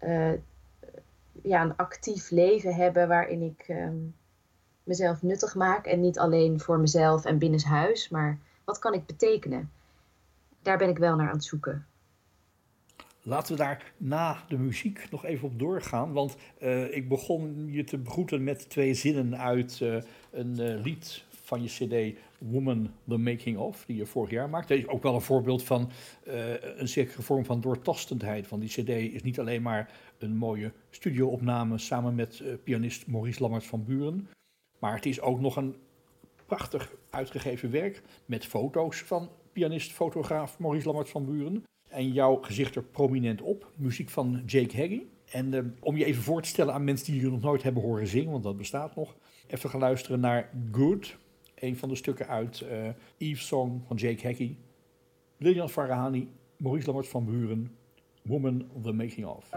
uh, 0.00 0.32
ja, 1.42 1.62
een 1.62 1.76
actief 1.76 2.30
leven 2.30 2.74
hebben 2.74 3.08
waarin 3.08 3.42
ik 3.42 3.68
um, 3.68 4.14
mezelf 4.84 5.22
nuttig 5.22 5.54
maak. 5.54 5.86
En 5.86 6.00
niet 6.00 6.18
alleen 6.18 6.60
voor 6.60 6.78
mezelf 6.78 7.24
en 7.24 7.38
binnenshuis, 7.38 8.08
maar 8.08 8.38
wat 8.64 8.78
kan 8.78 8.94
ik 8.94 9.06
betekenen? 9.06 9.70
Daar 10.62 10.78
ben 10.78 10.88
ik 10.88 10.98
wel 10.98 11.16
naar 11.16 11.28
aan 11.28 11.34
het 11.34 11.44
zoeken. 11.44 11.86
Laten 13.24 13.52
we 13.52 13.62
daar 13.62 13.92
na 13.96 14.44
de 14.48 14.58
muziek 14.58 15.10
nog 15.10 15.24
even 15.24 15.48
op 15.48 15.58
doorgaan. 15.58 16.12
Want 16.12 16.36
uh, 16.62 16.96
ik 16.96 17.08
begon 17.08 17.68
je 17.72 17.84
te 17.84 17.98
begroeten 17.98 18.44
met 18.44 18.70
twee 18.70 18.94
zinnen 18.94 19.38
uit 19.38 19.80
uh, 19.82 19.96
een 20.30 20.60
uh, 20.60 20.82
lied 20.82 21.24
van 21.30 21.62
je 21.62 21.68
CD 21.68 22.18
Woman 22.38 22.90
the 23.08 23.16
Making 23.16 23.58
of, 23.58 23.84
die 23.86 23.96
je 23.96 24.06
vorig 24.06 24.30
jaar 24.30 24.48
maakte. 24.48 24.74
Dat 24.74 24.82
is 24.82 24.88
ook 24.88 25.02
wel 25.02 25.14
een 25.14 25.20
voorbeeld 25.20 25.64
van 25.64 25.90
een 26.76 26.88
zekere 26.88 27.22
vorm 27.22 27.44
van 27.44 27.60
doortastendheid. 27.60 28.48
Want 28.48 28.62
die 28.62 28.84
CD 28.84 29.14
is 29.14 29.22
niet 29.22 29.40
alleen 29.40 29.62
maar 29.62 29.90
een 30.18 30.36
mooie 30.36 30.72
studioopname 30.90 31.78
samen 31.78 32.14
met 32.14 32.42
pianist 32.64 33.06
Maurice 33.06 33.40
Lammerts 33.40 33.66
van 33.66 33.84
Buren. 33.84 34.28
Maar 34.78 34.94
het 34.94 35.06
is 35.06 35.20
ook 35.20 35.40
nog 35.40 35.56
een 35.56 35.76
prachtig 36.46 36.94
uitgegeven 37.10 37.70
werk 37.70 38.02
met 38.26 38.46
foto's 38.46 39.02
van 39.02 39.30
pianist-fotograaf 39.52 40.58
Maurice 40.58 40.86
Lammerts 40.86 41.10
van 41.10 41.24
Buren. 41.24 41.64
En 41.92 42.12
jouw 42.12 42.36
gezicht 42.36 42.74
er 42.76 42.82
prominent 42.82 43.42
op. 43.42 43.72
Muziek 43.76 44.08
van 44.08 44.42
Jake 44.46 44.76
Harry. 44.76 45.06
En 45.30 45.52
uh, 45.52 45.60
om 45.80 45.96
je 45.96 46.04
even 46.04 46.22
voor 46.22 46.42
te 46.42 46.48
stellen 46.48 46.74
aan 46.74 46.84
mensen 46.84 47.12
die 47.12 47.22
je 47.22 47.30
nog 47.30 47.40
nooit 47.40 47.62
hebben 47.62 47.82
horen 47.82 48.06
zingen, 48.06 48.30
want 48.30 48.42
dat 48.42 48.56
bestaat 48.56 48.96
nog. 48.96 49.16
Even 49.46 49.70
gaan 49.70 49.80
luisteren 49.80 50.20
naar 50.20 50.50
Good. 50.70 51.16
Een 51.54 51.76
van 51.76 51.88
de 51.88 51.94
stukken 51.94 52.28
uit 52.28 52.64
uh, 53.20 53.34
Song 53.34 53.82
van 53.86 53.96
Jake 53.96 54.26
Hackey. 54.26 54.56
Lilian 55.36 55.70
Farahani, 55.70 56.28
Maurice 56.56 56.86
Lammerts 56.86 57.10
van 57.10 57.24
Buren. 57.24 57.76
Woman 58.22 58.64
the 58.82 58.92
Making 58.92 59.26
of. 59.26 59.50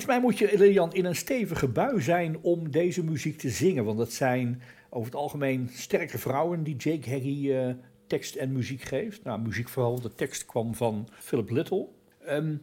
Volgens 0.00 0.20
mij 0.20 0.30
moet 0.30 0.38
je, 0.38 0.58
Lilian, 0.58 0.92
in 0.92 1.04
een 1.04 1.16
stevige 1.16 1.68
bui 1.68 2.00
zijn 2.00 2.38
om 2.42 2.70
deze 2.70 3.04
muziek 3.04 3.38
te 3.38 3.48
zingen. 3.48 3.84
Want 3.84 3.98
het 3.98 4.12
zijn 4.12 4.62
over 4.90 5.10
het 5.10 5.20
algemeen 5.20 5.68
sterke 5.72 6.18
vrouwen 6.18 6.62
die 6.62 6.76
Jake 6.76 7.10
Haggy 7.10 7.52
eh, 7.52 7.74
tekst 8.06 8.34
en 8.34 8.52
muziek 8.52 8.82
geeft. 8.82 9.24
Nou, 9.24 9.40
muziek 9.40 9.68
vooral. 9.68 10.00
De 10.00 10.14
tekst 10.14 10.46
kwam 10.46 10.74
van 10.74 11.08
Philip 11.12 11.50
Little. 11.50 11.88
Ehm, 12.24 12.56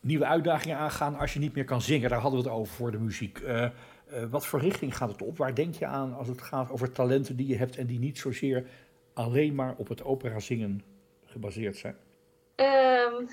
nieuwe 0.00 0.26
uitdagingen 0.26 0.76
aangaan 0.76 1.18
als 1.18 1.32
je 1.32 1.38
niet 1.38 1.54
meer 1.54 1.64
kan 1.64 1.82
zingen. 1.82 2.10
Daar 2.10 2.20
hadden 2.20 2.42
we 2.42 2.48
het 2.48 2.56
over 2.56 2.74
voor 2.74 2.90
de 2.90 2.98
muziek. 2.98 3.38
Eh, 3.38 3.64
eh, 3.64 3.70
wat 4.30 4.46
voor 4.46 4.60
richting 4.60 4.96
gaat 4.96 5.10
het 5.10 5.22
op? 5.22 5.36
Waar 5.36 5.54
denk 5.54 5.74
je 5.74 5.86
aan 5.86 6.14
als 6.14 6.28
het 6.28 6.42
gaat 6.42 6.70
over 6.70 6.92
talenten 6.92 7.36
die 7.36 7.46
je 7.46 7.56
hebt 7.56 7.76
en 7.76 7.86
die 7.86 7.98
niet 7.98 8.18
zozeer 8.18 8.66
alleen 9.12 9.54
maar 9.54 9.74
op 9.76 9.88
het 9.88 10.04
opera 10.04 10.40
zingen 10.40 10.82
gebaseerd 11.24 11.76
zijn? 11.76 11.96
Ehm, 12.54 13.24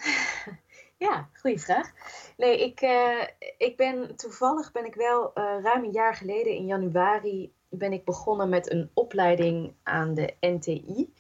ja, 1.00 1.30
goede 1.34 1.60
vraag. 1.60 1.92
Nee, 2.38 2.64
ik, 2.64 2.82
eh, 2.82 3.28
ik 3.58 3.78
ben 3.78 4.16
toevallig 4.16 4.72
ben 4.72 4.86
ik 4.86 4.96
wel 4.96 5.34
eh, 5.34 5.44
ruim 5.64 5.84
een 5.84 5.92
jaar 5.92 6.16
geleden 6.16 6.56
in 6.56 6.66
januari 6.66 7.52
ben 7.70 7.94
ik 7.94 8.04
begonnen 8.04 8.50
met 8.50 8.72
een 8.72 8.90
opleiding 8.94 9.74
aan 9.84 10.14
de 10.14 10.34
NTI. 10.40 11.14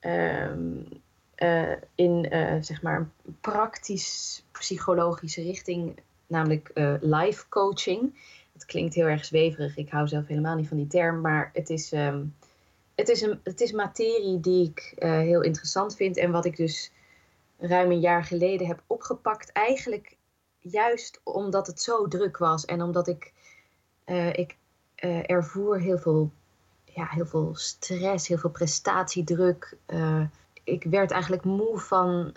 Ehm, 0.00 0.82
eh, 1.34 1.72
in 1.94 2.26
zeg 2.60 2.82
maar 2.82 2.96
een 2.98 3.34
praktisch 3.40 4.44
psychologische 4.52 5.42
richting, 5.42 5.98
namelijk 6.26 6.70
life 7.00 7.48
coaching. 7.48 8.14
Dat 8.52 8.64
klinkt 8.64 8.94
heel 8.94 9.06
erg 9.06 9.24
zweverig. 9.24 9.76
Ik 9.76 9.90
hou 9.90 10.08
zelf 10.08 10.26
helemaal 10.26 10.56
niet 10.56 10.68
van 10.68 10.76
die 10.76 10.86
term, 10.86 11.20
maar 11.20 11.50
het 11.52 11.70
is, 11.70 11.92
ehm, 11.92 12.24
het 12.94 13.08
is, 13.08 13.22
een, 13.22 13.40
het 13.42 13.60
is 13.60 13.72
materie 13.72 14.40
die 14.40 14.68
ik 14.68 14.92
heel 14.96 15.42
interessant 15.42 15.96
vind 15.96 16.16
en 16.16 16.30
wat 16.30 16.44
ik 16.44 16.56
dus 16.56 16.92
ruim 17.66 17.90
een 17.90 18.00
jaar 18.00 18.24
geleden 18.24 18.66
heb 18.66 18.82
opgepakt. 18.86 19.52
Eigenlijk 19.52 20.16
juist 20.58 21.20
omdat 21.22 21.66
het 21.66 21.82
zo 21.82 22.08
druk 22.08 22.38
was 22.38 22.64
en 22.64 22.82
omdat 22.82 23.08
ik, 23.08 23.32
eh, 24.04 24.32
ik 24.32 24.56
eh, 24.94 25.30
ervoer 25.30 25.80
heel 25.80 25.98
veel, 25.98 26.30
ja, 26.84 27.06
heel 27.06 27.26
veel 27.26 27.50
stress, 27.54 28.28
heel 28.28 28.38
veel 28.38 28.50
prestatiedruk. 28.50 29.76
Eh, 29.86 30.24
ik 30.64 30.84
werd 30.84 31.10
eigenlijk 31.10 31.44
moe 31.44 31.78
van 31.78 32.34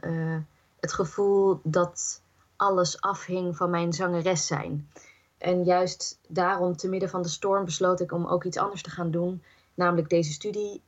het 0.79 0.93
gevoel 0.93 1.59
dat 1.63 2.21
alles 2.55 3.01
afhing 3.01 3.57
van 3.57 3.69
mijn 3.69 3.93
zangeres 3.93 4.47
zijn. 4.47 4.89
En 5.37 5.63
juist 5.63 6.19
daarom, 6.27 6.75
te 6.75 6.89
midden 6.89 7.09
van 7.09 7.21
de 7.21 7.27
storm, 7.27 7.65
besloot 7.65 7.99
ik 7.99 8.11
om 8.11 8.25
ook 8.25 8.43
iets 8.43 8.57
anders 8.57 8.81
te 8.81 8.89
gaan 8.89 9.11
doen, 9.11 9.43
namelijk 9.73 10.09
deze 10.09 10.31
studie, 10.31 10.81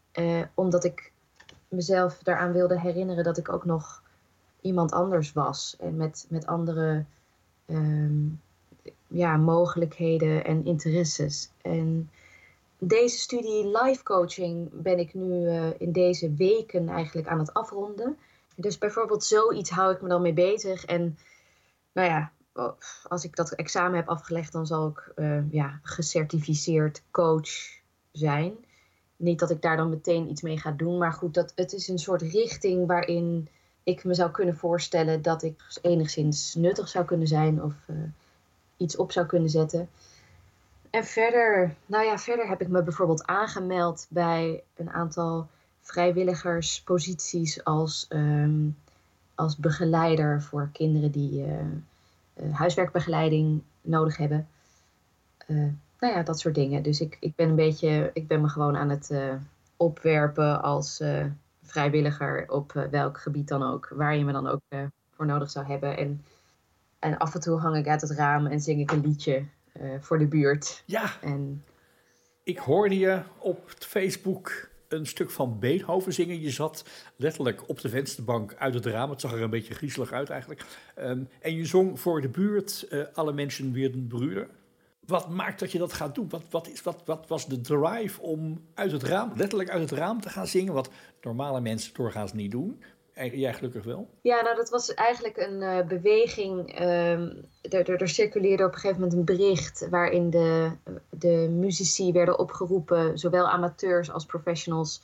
omdat 0.54 0.84
ik 0.84 1.12
mezelf 1.68 2.18
daaraan 2.18 2.52
wilde 2.52 2.80
herinneren 2.80 3.24
dat 3.24 3.38
ik 3.38 3.54
ook 3.54 3.66
nog 3.66 4.02
iemand 4.62 4.92
anders 4.92 5.34
was 5.34 5.76
en 5.80 5.96
met, 5.96 6.26
met 6.30 6.46
andere 6.46 7.06
ehm, 7.66 8.28
ja, 9.08 9.38
mogelijkheden 9.38 10.46
en 10.46 10.66
interesses. 10.66 11.50
En 11.62 12.10
deze 12.78 13.18
studie 13.18 13.78
life 13.84 14.04
coaching 14.04 14.70
ben 14.74 15.00
ik 15.00 15.14
nu 15.14 15.48
eh, 15.48 15.68
in 15.78 15.92
deze 15.92 16.34
weken 16.34 16.90
eigenlijk 16.90 17.28
aan 17.28 17.40
het 17.40 17.54
afronden. 17.54 18.18
Dus 18.56 18.78
bijvoorbeeld 18.78 19.24
zoiets 19.24 19.70
hou 19.70 19.94
ik 19.94 20.02
me 20.02 20.08
dan 20.08 20.22
mee 20.22 20.34
bezig. 20.34 20.86
En 20.86 21.18
nou 21.92 22.08
ja, 22.08 22.32
als 23.08 23.24
ik 23.24 23.36
dat 23.36 23.52
examen 23.52 23.96
heb 23.96 24.10
afgelegd, 24.10 24.52
dan 24.52 24.68
zal 24.68 24.88
ik 24.88 25.12
eh, 25.16 25.52
ja, 25.52 25.80
gecertificeerd 25.84 27.02
coach 27.12 27.50
zijn. 28.12 28.54
Niet 29.16 29.40
dat 29.40 29.50
ik 29.50 29.62
daar 29.62 29.78
dan 29.78 29.90
meteen 29.90 30.30
iets 30.30 30.42
mee 30.42 30.58
ga 30.58 30.72
doen, 30.72 30.98
maar 30.98 31.14
goed, 31.14 31.34
dat, 31.34 31.52
het 31.56 31.74
is 31.74 31.88
een 31.88 32.00
soort 32.00 32.22
richting 32.22 32.88
waarin 32.88 33.48
ik 33.90 34.04
me 34.04 34.14
zou 34.14 34.32
kunnen 34.32 34.56
voorstellen 34.56 35.22
dat 35.22 35.44
ik 35.44 35.62
enigszins 35.82 36.56
nuttig 36.56 36.88
zou 36.88 37.06
kunnen 37.06 37.28
zijn 37.28 37.64
of 37.64 37.74
eh, 37.86 37.96
iets 38.78 38.96
op 38.96 39.12
zou 39.12 39.26
kunnen 39.26 39.50
zetten. 39.50 39.90
En 40.90 41.04
verder, 41.04 41.76
nou 41.86 42.06
ja, 42.06 42.18
verder 42.18 42.48
heb 42.48 42.62
ik 42.62 42.68
me 42.68 42.84
bijvoorbeeld 42.84 43.26
aangemeld 43.26 44.08
bij 44.10 44.64
een 44.76 44.90
aantal 44.90 45.48
vrijwilligersposities 45.82 47.64
als, 47.64 48.06
ehm, 48.10 48.68
als 49.36 49.58
begeleider 49.58 50.42
voor 50.42 50.70
kinderen 50.74 51.12
die 51.12 51.44
eh, 51.44 51.60
eh, 52.34 52.56
huiswerkbegeleiding 52.56 53.62
nodig 53.82 54.18
hebben. 54.18 54.48
Nou 56.00 56.14
ja, 56.14 56.24
dat 56.24 56.40
soort 56.40 56.56
dingen. 56.56 56.84
Dus 56.84 57.02
ik, 57.02 57.18
ik 57.20 57.36
ben 57.36 57.50
een 57.50 57.56
beetje, 57.56 58.12
ik 58.14 58.28
ben 58.28 58.42
me 58.42 58.48
gewoon 58.48 58.78
aan 58.78 58.90
het 58.90 59.14
opwerpen 59.78 60.62
als 60.62 61.02
vrijwilliger 61.70 62.46
op 62.50 62.76
eh, 62.76 62.84
welk 62.84 63.18
gebied 63.18 63.48
dan 63.48 63.64
ook, 63.64 63.92
waar 63.96 64.16
je 64.16 64.26
me 64.26 64.32
dan 64.32 64.48
ook 64.48 64.62
eh, 64.68 64.84
voor 65.12 65.26
nodig 65.26 65.50
zou 65.52 65.66
hebben. 65.66 65.98
En, 65.98 66.26
en 67.00 67.18
af 67.18 67.34
en 67.34 67.42
toe 67.42 67.60
hang 67.60 67.76
ik 67.78 67.88
uit 67.88 68.02
het 68.02 68.12
raam 68.12 68.48
en 68.48 68.60
zing 68.60 68.82
ik 68.82 68.92
een 68.92 69.02
liedje 69.02 69.46
eh, 69.72 69.90
voor 70.00 70.20
de 70.20 70.28
buurt. 70.28 70.84
Ja, 70.86 71.12
En 71.22 71.64
ik 72.44 72.58
hoorde 72.58 72.98
je 72.98 73.22
op 73.38 73.70
Facebook 73.80 74.70
een 74.88 75.06
stuk 75.06 75.30
van 75.30 75.60
Beethoven 75.60 76.14
zingen. 76.14 76.42
Je 76.42 76.50
zat 76.50 76.86
letterlijk 77.16 77.70
op 77.70 77.82
de 77.82 77.90
vensterbank 77.90 78.56
uit 78.56 78.74
het 78.74 78.86
raam. 78.86 79.10
Het 79.10 79.22
zag 79.22 79.32
er 79.32 79.42
een 79.42 79.50
beetje 79.50 79.74
griezelig 79.74 80.12
uit 80.12 80.30
eigenlijk. 80.30 80.66
Ehm, 80.96 81.24
en 81.42 81.56
je 81.56 81.66
zong 81.66 82.00
voor 82.00 82.22
de 82.22 82.30
buurt 82.30 82.88
Alle 83.14 83.34
mensen 83.34 83.74
werden 83.74 84.08
broeder. 84.08 84.50
Wat 85.10 85.30
maakt 85.30 85.60
dat 85.60 85.72
je 85.72 85.78
dat 85.78 85.94
gaat 85.94 86.16
doen? 86.16 86.30
Wat, 86.30 86.42
wat, 86.50 86.68
is, 86.68 86.84
wat, 86.84 87.28
was 87.28 87.48
de 87.48 87.62
drive 87.62 88.22
om 88.22 88.66
uit 88.74 88.92
het 88.92 89.04
raam, 89.04 89.32
letterlijk 89.36 89.70
uit 89.70 89.90
het 89.90 90.00
raam 90.00 90.22
te 90.22 90.30
gaan 90.30 90.48
zingen? 90.48 90.74
Wat 90.74 90.90
normale 91.22 91.62
mensen 91.62 91.94
doorgaans 91.94 92.34
niet 92.34 92.52
doen. 92.52 92.84
En 93.14 93.40
jij 93.40 93.54
gelukkig 93.54 93.84
wel. 93.84 94.10
Ja, 94.22 94.42
nou 94.42 94.56
dat 94.56 94.70
was 94.70 94.94
eigenlijk 94.94 95.38
een 95.38 95.62
eh, 95.62 95.88
beweging. 95.88 96.74
ehm, 96.76 97.32
er 97.62 98.10
circuleerde 98.10 98.66
op 98.66 98.74
een 98.74 98.80
gegeven 98.80 99.02
moment 99.02 99.20
een 99.20 99.36
bericht 99.36 99.88
waarin 99.90 100.30
de, 100.30 100.72
de 101.10 101.48
muzici 101.52 102.12
werden 102.12 102.40
opgeroepen, 102.40 103.18
zowel 103.18 103.48
amateurs 103.48 104.12
als 104.12 104.26
professionals, 104.26 105.02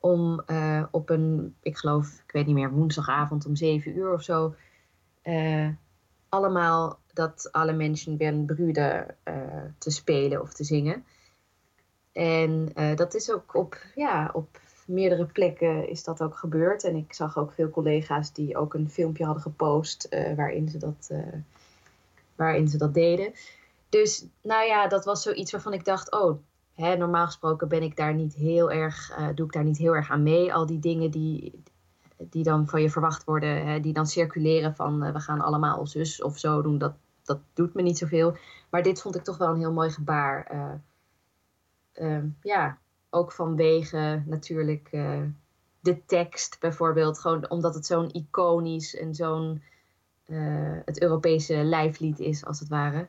om 0.00 0.42
eh, 0.46 0.82
op 0.90 1.10
een, 1.10 1.54
ik 1.62 1.78
geloof, 1.78 2.22
ik 2.26 2.32
weet 2.32 2.46
niet 2.46 2.54
meer, 2.54 2.70
woensdagavond 2.70 3.46
om 3.46 3.56
zeven 3.56 3.96
uur 3.96 4.12
of 4.12 4.22
zo, 4.22 4.54
eh, 5.22 5.68
allemaal 6.28 6.98
dat 7.16 7.48
alle 7.52 7.72
mensen 7.72 8.16
werden 8.16 8.44
brüder 8.44 9.16
eh, 9.22 9.34
te 9.78 9.90
spelen 9.90 10.40
of 10.40 10.52
te 10.52 10.64
zingen. 10.64 11.04
En 12.12 12.70
eh, 12.74 12.96
dat 12.96 13.14
is 13.14 13.32
ook 13.32 13.54
op, 13.54 13.76
ja, 13.94 14.30
op 14.32 14.60
meerdere 14.86 15.26
plekken 15.26 15.88
is 15.88 16.04
dat 16.04 16.22
ook 16.22 16.36
gebeurd. 16.36 16.84
En 16.84 16.96
ik 16.96 17.12
zag 17.12 17.38
ook 17.38 17.52
veel 17.52 17.70
collega's 17.70 18.32
die 18.32 18.56
ook 18.56 18.74
een 18.74 18.90
filmpje 18.90 19.24
hadden 19.24 19.42
gepost 19.42 20.04
eh, 20.04 20.34
waarin, 20.34 20.68
ze 20.68 20.78
dat, 20.78 21.10
waarin 22.34 22.68
ze 22.68 22.78
dat 22.78 22.94
deden. 22.94 23.32
Dus 23.88 24.26
nou 24.42 24.66
ja, 24.66 24.88
dat 24.88 25.04
was 25.04 25.22
zoiets 25.22 25.52
waarvan 25.52 25.72
ik 25.72 25.84
dacht, 25.84 26.12
oh, 26.12 26.38
hè, 26.74 26.96
normaal 26.96 27.26
gesproken 27.26 27.68
ben 27.68 27.82
ik 27.82 27.96
daar 27.96 28.14
niet 28.14 28.34
heel 28.34 28.70
erg, 28.70 29.18
doe 29.34 29.46
ik 29.46 29.52
daar 29.52 29.64
niet 29.64 29.78
heel 29.78 29.94
erg 29.94 30.10
aan 30.10 30.22
mee. 30.22 30.54
Al 30.54 30.66
die 30.66 30.78
dingen 30.78 31.10
die, 31.10 31.62
die 32.16 32.42
dan 32.42 32.68
van 32.68 32.82
je 32.82 32.90
verwacht 32.90 33.24
worden, 33.24 33.66
hè, 33.66 33.80
die 33.80 33.92
dan 33.92 34.06
circuleren 34.06 34.74
van 34.74 35.12
we 35.12 35.20
gaan 35.20 35.40
allemaal 35.40 35.86
zus 35.86 36.22
of 36.22 36.38
zo 36.38 36.62
doen, 36.62 36.78
dat, 36.78 36.94
dat 37.26 37.38
doet 37.54 37.74
me 37.74 37.82
niet 37.82 37.98
zoveel. 37.98 38.36
Maar 38.70 38.82
dit 38.82 39.00
vond 39.00 39.16
ik 39.16 39.22
toch 39.24 39.38
wel 39.38 39.48
een 39.48 39.58
heel 39.58 39.72
mooi 39.72 39.90
gebaar. 39.90 40.46
eh, 40.46 40.72
ehm, 41.92 42.26
ja, 42.42 42.78
ook 43.10 43.32
vanwege 43.32 44.22
natuurlijk 44.26 44.88
eh, 44.90 45.20
de 45.80 46.04
tekst 46.06 46.60
bijvoorbeeld. 46.60 47.18
Gewoon 47.18 47.50
omdat 47.50 47.74
het 47.74 47.86
zo'n 47.86 48.10
iconisch 48.12 48.96
en 48.96 49.14
zo'n 49.14 49.62
eh, 50.26 50.36
het 50.84 51.00
Europese 51.02 51.54
lijflied 51.56 52.18
is, 52.18 52.44
als 52.44 52.58
het 52.60 52.68
ware. 52.68 53.08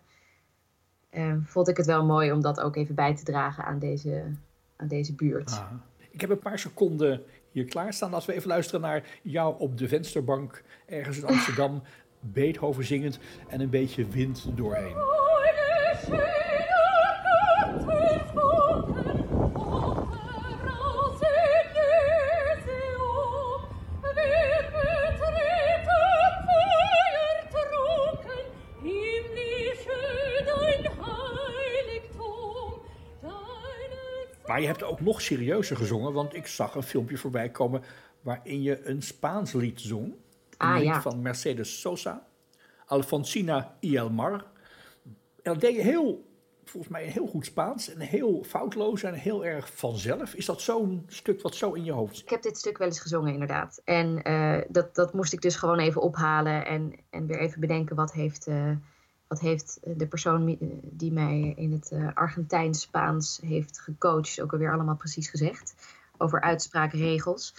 eh, 1.09 1.33
vond 1.43 1.67
ik 1.67 1.77
het 1.77 1.85
wel 1.85 2.05
mooi 2.05 2.31
om 2.31 2.41
dat 2.41 2.59
ook 2.59 2.75
even 2.75 2.95
bij 2.95 3.15
te 3.15 3.23
dragen 3.23 3.65
aan 3.65 3.79
deze, 3.79 4.23
aan 4.75 4.87
deze 4.87 5.15
buurt. 5.15 5.51
Ah. 5.51 5.71
Ik 6.09 6.21
heb 6.21 6.29
een 6.29 6.39
paar 6.39 6.59
seconden 6.59 7.23
hier 7.51 7.65
klaarstaan. 7.65 8.11
Laten 8.11 8.29
we 8.29 8.35
even 8.35 8.47
luisteren 8.47 8.81
naar 8.81 9.03
jou 9.21 9.59
op 9.59 9.77
de 9.77 9.87
vensterbank 9.87 10.63
ergens 10.85 11.17
in 11.17 11.25
Amsterdam. 11.33 11.81
Beethoven 12.33 12.85
zingend 12.85 13.19
en 13.47 13.61
een 13.61 13.69
beetje 13.69 14.05
wind 14.05 14.45
doorheen. 14.55 14.95
Maar 34.47 34.61
je 34.61 34.67
hebt 34.67 34.83
ook 34.83 35.01
nog 35.01 35.21
serieuzer 35.21 35.77
gezongen, 35.77 36.13
want 36.13 36.35
ik 36.35 36.47
zag 36.47 36.75
een 36.75 36.83
filmpje 36.83 37.17
voorbij 37.17 37.49
komen 37.49 37.83
waarin 38.21 38.61
je 38.61 38.85
een 38.85 39.01
Spaans 39.01 39.53
lied 39.53 39.81
zong. 39.81 40.13
Ah, 40.57 40.83
ja. 40.83 41.01
van 41.01 41.21
Mercedes 41.21 41.79
Sosa, 41.79 42.27
Alfonsina 42.85 43.75
y 43.79 43.95
el 43.95 44.09
Mar. 44.09 44.45
En 45.43 45.53
dat 45.53 45.61
deed 45.61 45.75
je 45.75 45.81
heel, 45.81 46.25
volgens 46.63 46.93
mij 46.93 47.05
heel 47.05 47.27
goed 47.27 47.45
Spaans 47.45 47.89
en 47.89 47.99
heel 47.99 48.43
foutloos 48.43 49.03
en 49.03 49.13
heel 49.13 49.45
erg 49.45 49.75
vanzelf. 49.75 50.33
Is 50.33 50.45
dat 50.45 50.61
zo'n 50.61 51.03
stuk 51.07 51.41
wat 51.41 51.55
zo 51.55 51.73
in 51.73 51.83
je 51.83 51.91
hoofd 51.91 52.15
zit? 52.15 52.23
Ik 52.23 52.29
heb 52.29 52.41
dit 52.41 52.57
stuk 52.57 52.77
wel 52.77 52.87
eens 52.87 52.99
gezongen, 52.99 53.33
inderdaad. 53.33 53.81
En 53.83 54.23
eh, 54.23 54.61
dat, 54.67 54.95
dat 54.95 55.13
moest 55.13 55.33
ik 55.33 55.41
dus 55.41 55.55
gewoon 55.55 55.79
even 55.79 56.01
ophalen 56.01 56.65
en, 56.65 56.93
en 57.09 57.25
weer 57.25 57.39
even 57.39 57.59
bedenken 57.59 57.95
wat 57.95 58.13
heeft, 58.13 58.47
eh, 58.47 58.71
wat 59.27 59.39
heeft 59.39 59.79
de 59.95 60.07
persoon 60.07 60.57
die 60.81 61.11
mij 61.11 61.53
in 61.55 61.71
het 61.71 61.91
eh, 61.91 62.07
Argentijns-Spaans 62.13 63.39
heeft 63.43 63.79
gecoacht 63.79 64.41
ook 64.41 64.51
alweer 64.51 64.73
allemaal 64.73 64.95
precies 64.95 65.29
gezegd? 65.29 65.75
Over 66.17 66.41
uitspraakregels. 66.41 67.53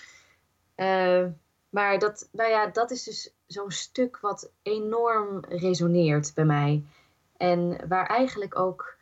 Eh, 0.75 1.25
maar 1.71 1.99
dat, 1.99 2.29
nou 2.33 2.51
ja, 2.51 2.67
dat 2.67 2.91
is 2.91 3.03
dus 3.03 3.33
zo'n 3.47 3.71
stuk 3.71 4.19
wat 4.21 4.51
enorm 4.63 5.45
resoneert 5.49 6.35
bij 6.35 6.45
mij. 6.45 6.85
En 7.37 7.89
waar 7.89 8.07
eigenlijk 8.07 8.59
ook 8.59 8.97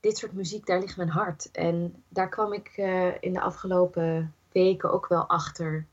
dit 0.00 0.18
soort 0.18 0.32
muziek, 0.32 0.66
daar 0.66 0.80
ligt 0.80 0.96
mijn 0.96 1.08
hart. 1.08 1.50
En 1.50 2.02
daar 2.08 2.28
kwam 2.28 2.52
ik 2.52 2.72
eh, 2.76 3.22
in 3.22 3.32
de 3.32 3.40
afgelopen 3.40 4.34
weken 4.52 4.92
ook 4.92 5.06
wel 5.06 5.28
achter. 5.28 5.86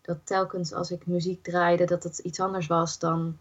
Dat 0.00 0.18
telkens 0.24 0.72
als 0.72 0.90
ik 0.90 1.06
muziek 1.06 1.42
draaide, 1.42 1.84
dat 1.84 2.02
het 2.02 2.18
iets 2.18 2.40
anders 2.40 2.66
was 2.66 2.98
dan, 2.98 3.38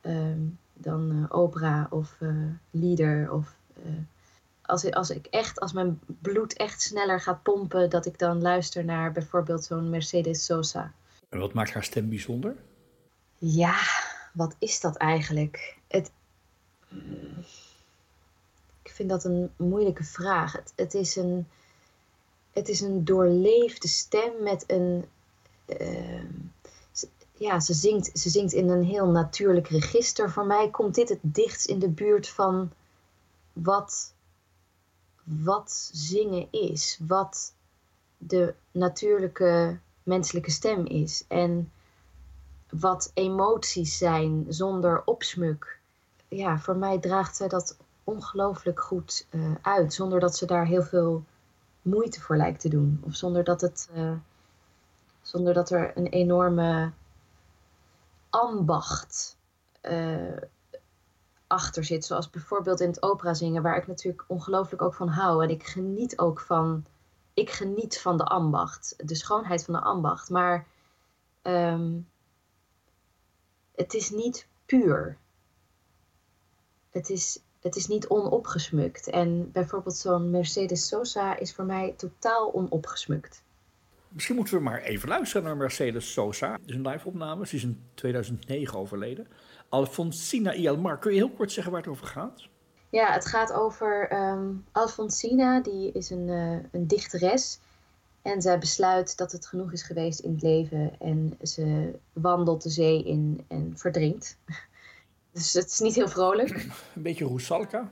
ehm, 0.00 0.40
dan 0.72 1.10
eh, 1.10 1.36
opera 1.38 1.86
of 1.90 2.16
eh 2.18 2.28
lieder. 2.70 3.32
Of, 3.32 3.56
als, 4.62 4.90
als 4.90 5.10
ik 5.10 5.26
echt, 5.26 5.60
als 5.60 5.72
mijn 5.72 6.00
bloed 6.06 6.56
echt 6.56 6.82
sneller 6.82 7.20
gaat 7.20 7.42
pompen, 7.42 7.90
dat 7.90 8.06
ik 8.06 8.18
dan 8.18 8.42
luister 8.42 8.84
naar 8.84 9.12
bijvoorbeeld 9.12 9.64
zo'n 9.64 9.90
Mercedes 9.90 10.44
Sosa. 10.44 10.92
En 11.34 11.40
wat 11.40 11.52
maakt 11.52 11.72
haar 11.72 11.84
stem 11.84 12.08
bijzonder? 12.08 12.56
Ja, 13.38 13.76
wat 14.32 14.54
is 14.58 14.80
dat 14.80 14.96
eigenlijk? 14.96 15.78
Het, 15.88 16.10
ik 18.82 18.90
vind 18.90 19.08
dat 19.08 19.24
een 19.24 19.52
moeilijke 19.56 20.04
vraag. 20.04 20.62
Het, 20.76 20.94
is, 20.94 21.16
een, 21.16 21.46
het 22.52 22.68
is 22.68 22.80
een 22.80 23.04
doorleefde 23.04 23.88
stem 23.88 24.42
met 24.42 24.64
een. 24.66 25.04
ehm, 25.66 26.26
ja, 27.36 27.60
ze 27.60 27.74
zingt, 27.74 28.18
ze 28.18 28.30
zingt 28.30 28.52
in 28.52 28.68
een 28.68 28.84
heel 28.84 29.06
natuurlijk 29.06 29.68
register. 29.68 30.30
Voor 30.30 30.46
mij 30.46 30.70
komt 30.70 30.94
dit 30.94 31.08
het 31.08 31.20
dichtst 31.22 31.66
in 31.66 31.78
de 31.78 31.88
buurt 31.88 32.28
van 32.28 32.72
wat, 33.52 34.14
wat 35.22 35.90
zingen 35.92 36.48
is. 36.50 36.98
Wat 37.06 37.54
de 38.18 38.54
natuurlijke 38.70 39.78
menselijke 40.04 40.50
stem 40.50 40.86
is. 40.86 41.24
En 41.28 41.72
wat 42.70 43.10
emoties 43.14 43.98
zijn 43.98 44.46
zonder 44.48 45.02
opsmuk. 45.04 45.78
Ja, 46.28 46.58
voor 46.58 46.76
mij 46.76 46.98
draagt 46.98 47.36
zij 47.36 47.48
dat 47.48 47.76
ongelooflijk 48.04 48.80
goed 48.80 49.26
eh, 49.30 49.54
uit, 49.62 49.94
zonder 49.94 50.20
dat 50.20 50.36
ze 50.36 50.46
daar 50.46 50.66
heel 50.66 50.82
veel 50.82 51.24
moeite 51.82 52.20
voor 52.20 52.36
lijkt 52.36 52.60
te 52.60 52.68
doen. 52.68 53.02
Of 53.04 53.14
zonder 53.14 53.44
dat, 53.44 53.60
het, 53.60 53.88
eh, 53.94 54.12
zonder 55.22 55.54
dat 55.54 55.70
er 55.70 55.96
een 55.96 56.06
enorme 56.06 56.92
ambacht 58.30 59.36
eh, 59.80 60.36
achter 61.46 61.84
zit. 61.84 62.04
Zoals 62.04 62.30
bijvoorbeeld 62.30 62.80
in 62.80 62.88
het 62.88 63.02
opera 63.02 63.34
zingen, 63.34 63.62
waar 63.62 63.76
ik 63.76 63.86
natuurlijk 63.86 64.24
ongelooflijk 64.26 64.82
ook 64.82 64.94
van 64.94 65.08
hou. 65.08 65.42
En 65.42 65.50
ik 65.50 65.66
geniet 65.66 66.18
ook 66.18 66.40
van, 66.40 66.84
ik 67.34 67.50
geniet 67.50 68.00
van 68.00 68.16
de 68.16 68.24
ambacht, 68.24 68.94
de 69.08 69.14
schoonheid 69.14 69.64
van 69.64 69.74
de 69.74 69.80
ambacht. 69.80 70.30
Maar 70.30 70.66
ehm, 71.42 71.98
het 73.74 73.94
is 73.94 74.10
niet 74.10 74.46
puur. 74.66 75.18
Het 76.90 77.10
is, 77.10 77.42
het 77.60 77.76
is 77.76 77.86
niet 77.86 78.08
onopgesmukt. 78.08 79.08
En 79.10 79.50
bijvoorbeeld 79.52 79.96
zo'n 79.96 80.30
Mercedes 80.30 80.86
Sosa 80.86 81.36
is 81.36 81.54
voor 81.54 81.64
mij 81.64 81.94
totaal 81.96 82.54
onopgesmukt. 82.54 83.42
Misschien 84.08 84.36
moeten 84.36 84.54
we 84.54 84.62
maar 84.62 84.80
even 84.80 85.08
luisteren 85.08 85.42
naar 85.42 85.56
Mercedes 85.56 86.12
Sosa. 86.12 86.52
Het 86.52 86.68
is 86.68 86.74
een 86.74 86.88
live-opname. 86.88 87.46
Ze 87.46 87.56
is 87.56 87.62
in 87.62 87.82
2009 87.94 88.78
overleden. 88.78 89.26
Alfonsina 89.68 90.54
Ielmar. 90.54 90.98
Kun 90.98 91.12
je 91.12 91.16
heel 91.16 91.30
kort 91.30 91.52
zeggen 91.52 91.72
waar 91.72 91.80
het 91.80 91.90
over 91.90 92.06
gaat? 92.06 92.48
Ja, 92.94 93.12
het 93.12 93.26
gaat 93.26 93.52
over 93.52 94.08
ehm, 94.08 94.50
Alfonsina, 94.72 95.60
die 95.60 95.92
is 95.92 96.10
een, 96.10 96.28
eh, 96.28 96.68
een 96.72 96.86
dichteres. 96.86 97.58
En 98.22 98.42
zij 98.42 98.58
besluit 98.58 99.16
dat 99.16 99.32
het 99.32 99.46
genoeg 99.46 99.72
is 99.72 99.82
geweest 99.82 100.20
in 100.20 100.32
het 100.32 100.42
leven. 100.42 101.00
En 101.00 101.38
ze 101.42 101.94
wandelt 102.12 102.62
de 102.62 102.68
zee 102.68 103.04
in 103.04 103.44
en 103.48 103.72
verdrinkt. 103.76 104.36
Dus 105.32 105.52
het 105.52 105.66
is 105.66 105.80
niet 105.80 105.94
heel 105.94 106.08
vrolijk. 106.08 106.50
Een 106.94 107.02
beetje 107.02 107.24
Roesalka. 107.24 107.90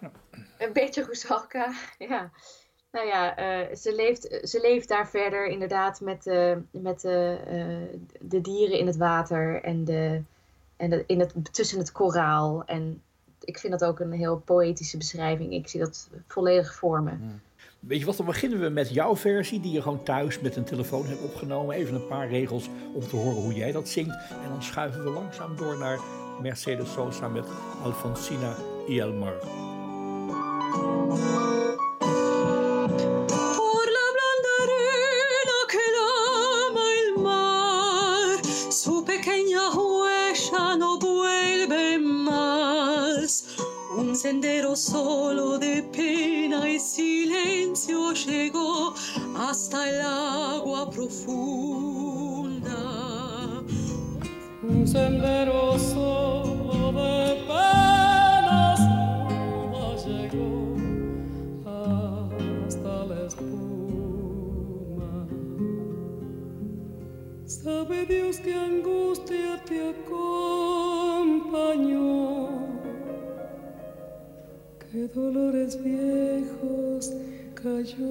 Een 0.58 0.72
beetje 0.72 1.04
Roesalka, 1.04 1.72
ja. 2.08 2.30
Nou 2.90 3.06
ja, 3.06 3.36
eh, 3.36 3.76
ze, 3.76 3.94
leeft, 3.94 4.38
ze 4.42 4.60
leeft 4.60 4.88
daar 4.88 5.08
verder 5.08 5.46
inderdaad 5.46 6.00
met, 6.00 6.22
de 6.22 6.62
met 6.70 7.00
de, 7.00 7.38
eh, 7.46 7.98
de 8.20 8.40
dieren 8.40 8.78
in 8.78 8.86
het 8.86 8.96
water 8.96 9.62
en, 9.62 9.84
de, 9.84 10.22
en 10.76 10.90
de, 10.90 11.04
in 11.06 11.20
het, 11.20 11.54
tussen 11.54 11.78
het 11.78 11.92
koraal. 11.92 12.64
En 12.64 13.02
ik 13.44 13.58
vind 13.58 13.78
dat 13.78 13.88
ook 13.88 14.00
een 14.00 14.12
heel 14.12 14.38
poëtische 14.38 14.96
beschrijving. 14.96 15.52
Ik 15.52 15.68
zie 15.68 15.80
dat 15.80 16.08
volledig 16.26 16.74
voor 16.74 17.02
me. 17.02 17.10
Weet 17.80 17.98
je 17.98 18.06
wat, 18.06 18.16
dan 18.16 18.26
beginnen 18.26 18.60
we 18.60 18.68
met 18.68 18.90
jouw 18.90 19.16
versie, 19.16 19.60
die 19.60 19.72
je 19.72 19.82
gewoon 19.82 20.02
thuis 20.02 20.40
met 20.40 20.56
een 20.56 20.64
telefoon 20.64 21.06
hebt 21.06 21.22
opgenomen. 21.22 21.76
Even 21.76 21.94
een 21.94 22.06
paar 22.06 22.28
regels 22.28 22.68
om 22.94 23.00
te 23.00 23.16
horen 23.16 23.42
hoe 23.42 23.54
jij 23.54 23.72
dat 23.72 23.88
zingt. 23.88 24.16
En 24.44 24.48
dan 24.48 24.62
schuiven 24.62 25.04
we 25.04 25.10
langzaam 25.10 25.56
door 25.56 25.78
naar 25.78 25.98
Mercedes 26.42 26.92
Sosa 26.92 27.28
met 27.28 27.46
Alfonsina 27.82 28.54
Ielmar. 28.88 29.34
Sendero 44.32 44.74
solo 44.74 45.58
de 45.58 45.82
pena 45.82 46.66
y 46.66 46.80
silencio 46.80 48.14
llegó 48.14 48.94
hasta 49.36 49.90
el 49.90 50.00
agua 50.00 50.88
profunda. 50.88 52.72
Un 54.62 54.88
sendero 54.88 55.78
solo 55.78 56.92
de 56.92 57.44
penas 57.46 58.80
llegó 60.06 60.76
hasta 62.66 63.04
la 63.04 63.26
espuma. 63.26 65.28
Sabe 67.44 68.06
Dios 68.06 68.38
que 68.38 68.54
angustia 68.54 69.62
te 69.66 69.92
que 75.02 75.08
dolores 75.08 75.82
viejos 75.82 77.12
cayó 77.54 78.06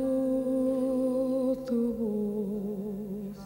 tu 1.65 1.93
voz 1.99 3.37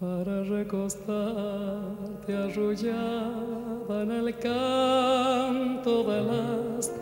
para 0.00 0.42
recostarte 0.44 2.34
arrullada 2.34 4.02
en 4.02 4.10
el 4.12 4.38
canto 4.38 6.04
de 6.04 6.22
las 6.22 6.92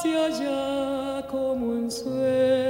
hacia 0.00 0.24
allá 0.24 1.26
como 1.26 1.74
en 1.74 1.90
sueños 1.90 2.69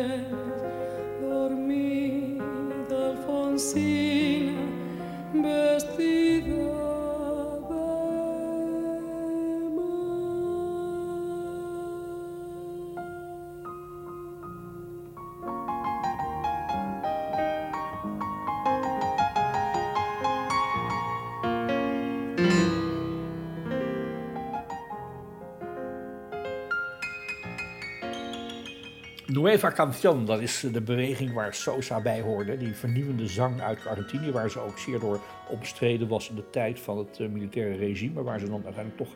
Nueva 29.51 29.73
Canción, 29.73 30.25
dat 30.27 30.41
is 30.41 30.61
de 30.73 30.81
beweging 30.81 31.33
waar 31.33 31.55
Sosa 31.55 32.01
bij 32.01 32.21
hoorde. 32.21 32.57
Die 32.57 32.75
vernieuwende 32.75 33.27
zang 33.27 33.61
uit 33.61 33.87
Argentinië, 33.87 34.31
waar 34.31 34.51
ze 34.51 34.61
ook 34.61 34.79
zeer 34.79 34.99
door 34.99 35.21
omstreden 35.49 36.09
was 36.09 36.29
in 36.29 36.35
de 36.35 36.51
tijd 36.51 36.81
van 36.81 36.99
het 36.99 37.21
eh, 37.21 37.29
militaire 37.29 37.77
regime. 37.77 38.15
Maar 38.15 38.25
waar 38.25 38.39
ze 38.39 38.45
dan 38.45 38.65
uiteindelijk 38.65 38.97
toch 38.97 39.15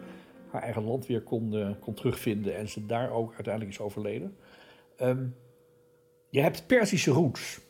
haar 0.51 0.63
eigen 0.63 0.85
land 0.85 1.07
weer 1.07 1.21
kon, 1.21 1.55
eh, 1.55 1.71
kon 1.81 1.95
terugvinden. 1.95 2.57
En 2.57 2.69
ze 2.69 2.87
daar 2.87 3.11
ook 3.11 3.35
uiteindelijk 3.35 3.75
is 3.75 3.81
overleden. 3.81 4.37
Ehm, 4.97 5.27
je 6.29 6.41
hebt 6.41 6.67
Persische 6.67 7.11
roots. 7.11 7.61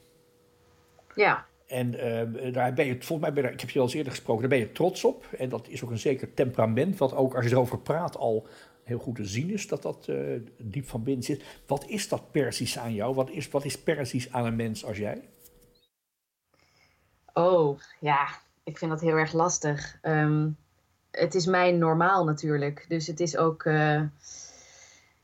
Ja, 1.15 1.47
En 1.67 2.01
ehm, 2.01 2.53
daar 2.53 2.73
ben 2.73 2.87
je, 2.87 2.93
volgens 2.93 3.21
mij, 3.21 3.33
ben 3.33 3.43
je, 3.45 3.51
ik 3.51 3.61
heb 3.61 3.71
je 3.71 3.79
al 3.79 3.85
eens 3.85 3.95
eerder 3.95 4.13
gesproken, 4.13 4.41
daar 4.41 4.59
ben 4.59 4.67
je 4.67 4.73
trots 4.73 5.05
op. 5.05 5.27
En 5.39 5.49
dat 5.49 5.69
is 5.69 5.85
ook 5.85 5.91
een 5.91 5.99
zeker 5.99 6.35
temperament, 6.35 6.99
wat 6.99 7.15
ook 7.15 7.35
als 7.35 7.45
je 7.45 7.51
erover 7.51 7.79
praat 7.79 8.17
al 8.17 8.47
heel 8.85 8.99
goed 8.99 9.17
te 9.17 9.25
zien 9.25 9.51
is, 9.51 9.69
dat 9.69 9.83
dat 9.83 10.09
eh, 10.09 10.17
diep 10.59 10.89
van 10.89 11.03
binnen 11.03 11.25
zit. 11.25 11.45
Wat 11.67 11.85
is 11.87 12.09
dat 12.09 12.31
Persisch 12.31 12.79
aan 12.79 12.95
jou? 12.95 13.15
Wat 13.15 13.31
is, 13.31 13.49
wat 13.49 13.65
is 13.65 13.79
Persisch 13.79 14.33
aan 14.33 14.45
een 14.45 14.57
mens 14.57 14.85
als 14.85 14.97
jij? 14.97 15.29
Oh, 17.33 17.79
ja, 18.01 18.29
ik 18.65 18.79
vind 18.79 18.91
dat 18.91 19.01
heel 19.01 19.17
erg 19.17 19.33
lastig. 19.33 19.99
Ehm, 20.03 20.49
het 21.11 21.35
is 21.35 21.47
mijn 21.47 21.79
normaal 21.79 22.25
natuurlijk. 22.25 22.85
Dus 22.89 23.07
het 23.07 23.21
is 23.21 23.37
ook, 23.37 23.65
eh, 23.65 24.03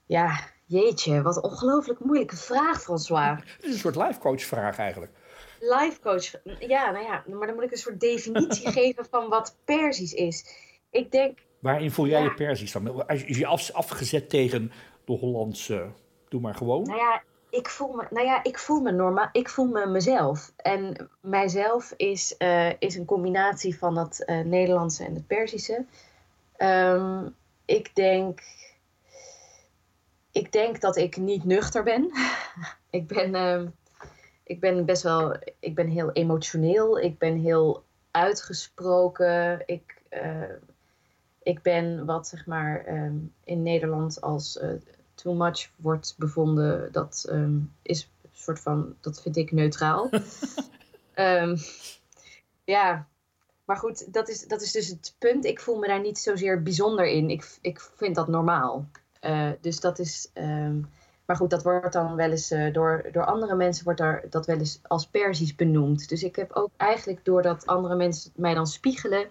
ja, 0.07 0.41
jeetje, 0.67 1.23
wat 1.23 1.37
een 1.37 1.43
ongelooflijk 1.43 2.01
moeilijke 2.01 2.37
vraag, 2.37 2.83
François. 2.83 3.29
Het 3.29 3.65
is 3.65 3.73
een 3.73 3.79
soort 3.79 3.97
life 3.97 4.19
coach 4.19 4.43
vraag 4.43 4.79
eigenlijk. 4.79 5.13
Life 5.61 6.01
coach, 6.01 6.31
ja, 6.59 6.91
nou 6.91 7.05
ja, 7.05 7.25
maar 7.27 7.47
dan 7.47 7.55
moet 7.55 7.65
ik 7.65 7.73
een 7.73 7.79
soort 7.79 8.01
definitie 8.01 8.71
geven 8.81 9.07
van 9.11 9.29
wat 9.29 9.57
Persisch 9.65 10.13
is. 10.13 10.45
Ik 10.91 11.13
denk, 11.13 11.39
Waarin 11.61 11.91
voel 11.91 12.07
jij 12.07 12.19
Ja. 12.19 12.25
je 12.25 12.35
Persisch 12.35 12.73
dan? 12.73 13.05
Is 13.09 13.39
je 13.39 13.47
af, 13.47 13.73
afgezet 13.73 14.29
tegen 14.31 14.73
de 15.05 15.13
Hollandse, 15.13 15.87
doe 16.29 16.41
maar 16.41 16.55
gewoon. 16.55 16.83
nou 16.83 16.99
ja, 16.99 17.23
ik 17.51 17.69
voel 17.69 17.93
me, 17.93 18.07
nou 18.11 18.27
ja, 18.27 18.43
ik 18.43 18.59
voel 18.59 18.81
me 18.81 18.91
normaal, 18.93 19.29
ik 19.33 19.49
voel 19.49 19.67
me 19.67 19.87
mezelf. 19.87 20.53
En 20.57 21.11
mijzelf 21.21 21.95
is, 21.97 22.37
eh, 22.37 22.71
is 22.79 22.97
een 22.97 23.05
combinatie 23.05 23.79
van 23.79 23.99
het 23.99 24.25
eh, 24.25 24.41
Nederlandse 24.41 25.05
en 25.05 25.15
het 25.15 25.27
Perzische. 25.27 25.85
Ehm, 26.57 27.29
ik 27.65 27.95
denk, 27.95 28.41
ik 30.33 30.53
denk 30.53 30.81
dat 30.81 30.97
ik 30.97 31.17
niet 31.17 31.45
nuchter 31.45 31.83
ben. 31.83 32.11
ik 32.91 33.07
ben, 33.07 33.35
ehm, 33.35 33.67
ik 34.45 34.61
ben 34.61 34.85
best 34.85 35.03
wel, 35.03 35.37
ik 35.61 35.75
ben 35.75 35.89
heel 35.89 36.13
emotioneel. 36.13 36.99
Ik 36.99 37.19
ben 37.19 37.37
heel 37.37 37.85
uitgesproken. 38.11 39.63
Ik, 39.67 40.03
eh, 40.09 40.43
ik 41.43 41.63
ben 41.63 42.05
wat 42.07 42.29
zeg 42.29 42.47
maar 42.47 42.85
ehm, 42.85 43.17
in 43.45 43.63
Nederland 43.63 44.21
als 44.21 44.59
eh, 44.59 44.71
too 45.15 45.35
much 45.35 45.71
wordt 45.77 46.15
bevonden. 46.19 46.93
Dat 46.93 47.27
ehm, 47.29 47.59
is 47.83 48.11
een 48.23 48.31
soort 48.33 48.61
van, 48.61 48.95
dat 49.01 49.23
vind 49.23 49.37
ik 49.37 49.53
neutraal. 49.53 50.11
Ehm, 51.15 51.57
ja, 52.65 53.09
maar 53.65 53.77
goed, 53.77 54.13
dat 54.13 54.29
is, 54.29 54.47
dat 54.47 54.63
is 54.63 54.73
dus 54.73 54.89
het 54.89 55.15
punt. 55.19 55.45
Ik 55.45 55.61
voel 55.61 55.79
me 55.79 55.87
daar 55.87 56.01
niet 56.01 56.19
zozeer 56.19 56.63
bijzonder 56.63 57.07
in. 57.07 57.31
Ik, 57.31 57.59
ik 57.61 57.81
vind 57.81 58.15
dat 58.15 58.29
normaal. 58.29 58.89
Eh, 59.21 59.51
dus 59.61 59.81
dat 59.81 59.99
is. 59.99 60.31
maar 61.27 61.37
goed, 61.37 61.51
dat 61.51 61.63
wordt 61.63 61.93
dan 61.93 62.17
wel 62.17 62.31
eens 62.31 62.51
eh, 62.51 62.73
door, 62.73 63.09
door 63.13 63.25
andere 63.25 63.55
mensen 63.55 63.85
wordt 63.85 63.99
daar 63.99 64.25
dat 64.31 64.47
wel 64.47 64.59
eens 64.59 64.81
als 64.83 65.07
Persisch 65.07 65.55
benoemd. 65.55 66.09
Dus 66.09 66.23
ik 66.23 66.37
heb 66.37 66.53
ook 66.53 66.71
eigenlijk 66.77 67.25
doordat 67.25 67.67
andere 67.67 67.97
mensen 67.97 68.33
mij 68.35 68.55
dan 68.55 68.67
spiegelen, 68.67 69.29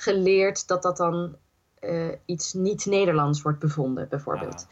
geleerd 0.00 0.68
dat 0.68 0.82
dat 0.82 0.96
dan 0.96 1.36
eh, 1.80 2.08
iets 2.24 2.52
niet-Nederlands 2.52 3.42
wordt 3.42 3.58
bevonden, 3.58 4.08
bijvoorbeeld. 4.08 4.66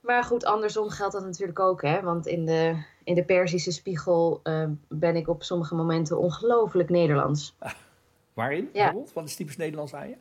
Maar 0.00 0.24
goed, 0.24 0.44
andersom 0.44 0.88
geldt 0.88 1.12
dat 1.12 1.24
natuurlijk 1.24 1.58
ook, 1.58 1.82
hè? 1.82 2.02
Want 2.02 2.26
in 2.26 2.46
de, 2.46 2.82
in 3.04 3.14
de 3.14 3.24
Perzische 3.24 3.72
spiegel 3.72 4.40
eh, 4.42 4.68
ben 4.88 5.16
ik 5.16 5.28
op 5.28 5.42
sommige 5.42 5.74
momenten 5.74 6.18
ongelooflijk 6.18 6.88
Nederlands. 6.88 7.56
Waarin? 8.32 8.70
bijvoorbeeld? 8.72 9.12
Wat 9.12 9.24
is 9.24 9.36
typisch 9.36 9.56
Nederlands 9.56 9.94
aan 9.94 10.08
je? 10.08 10.16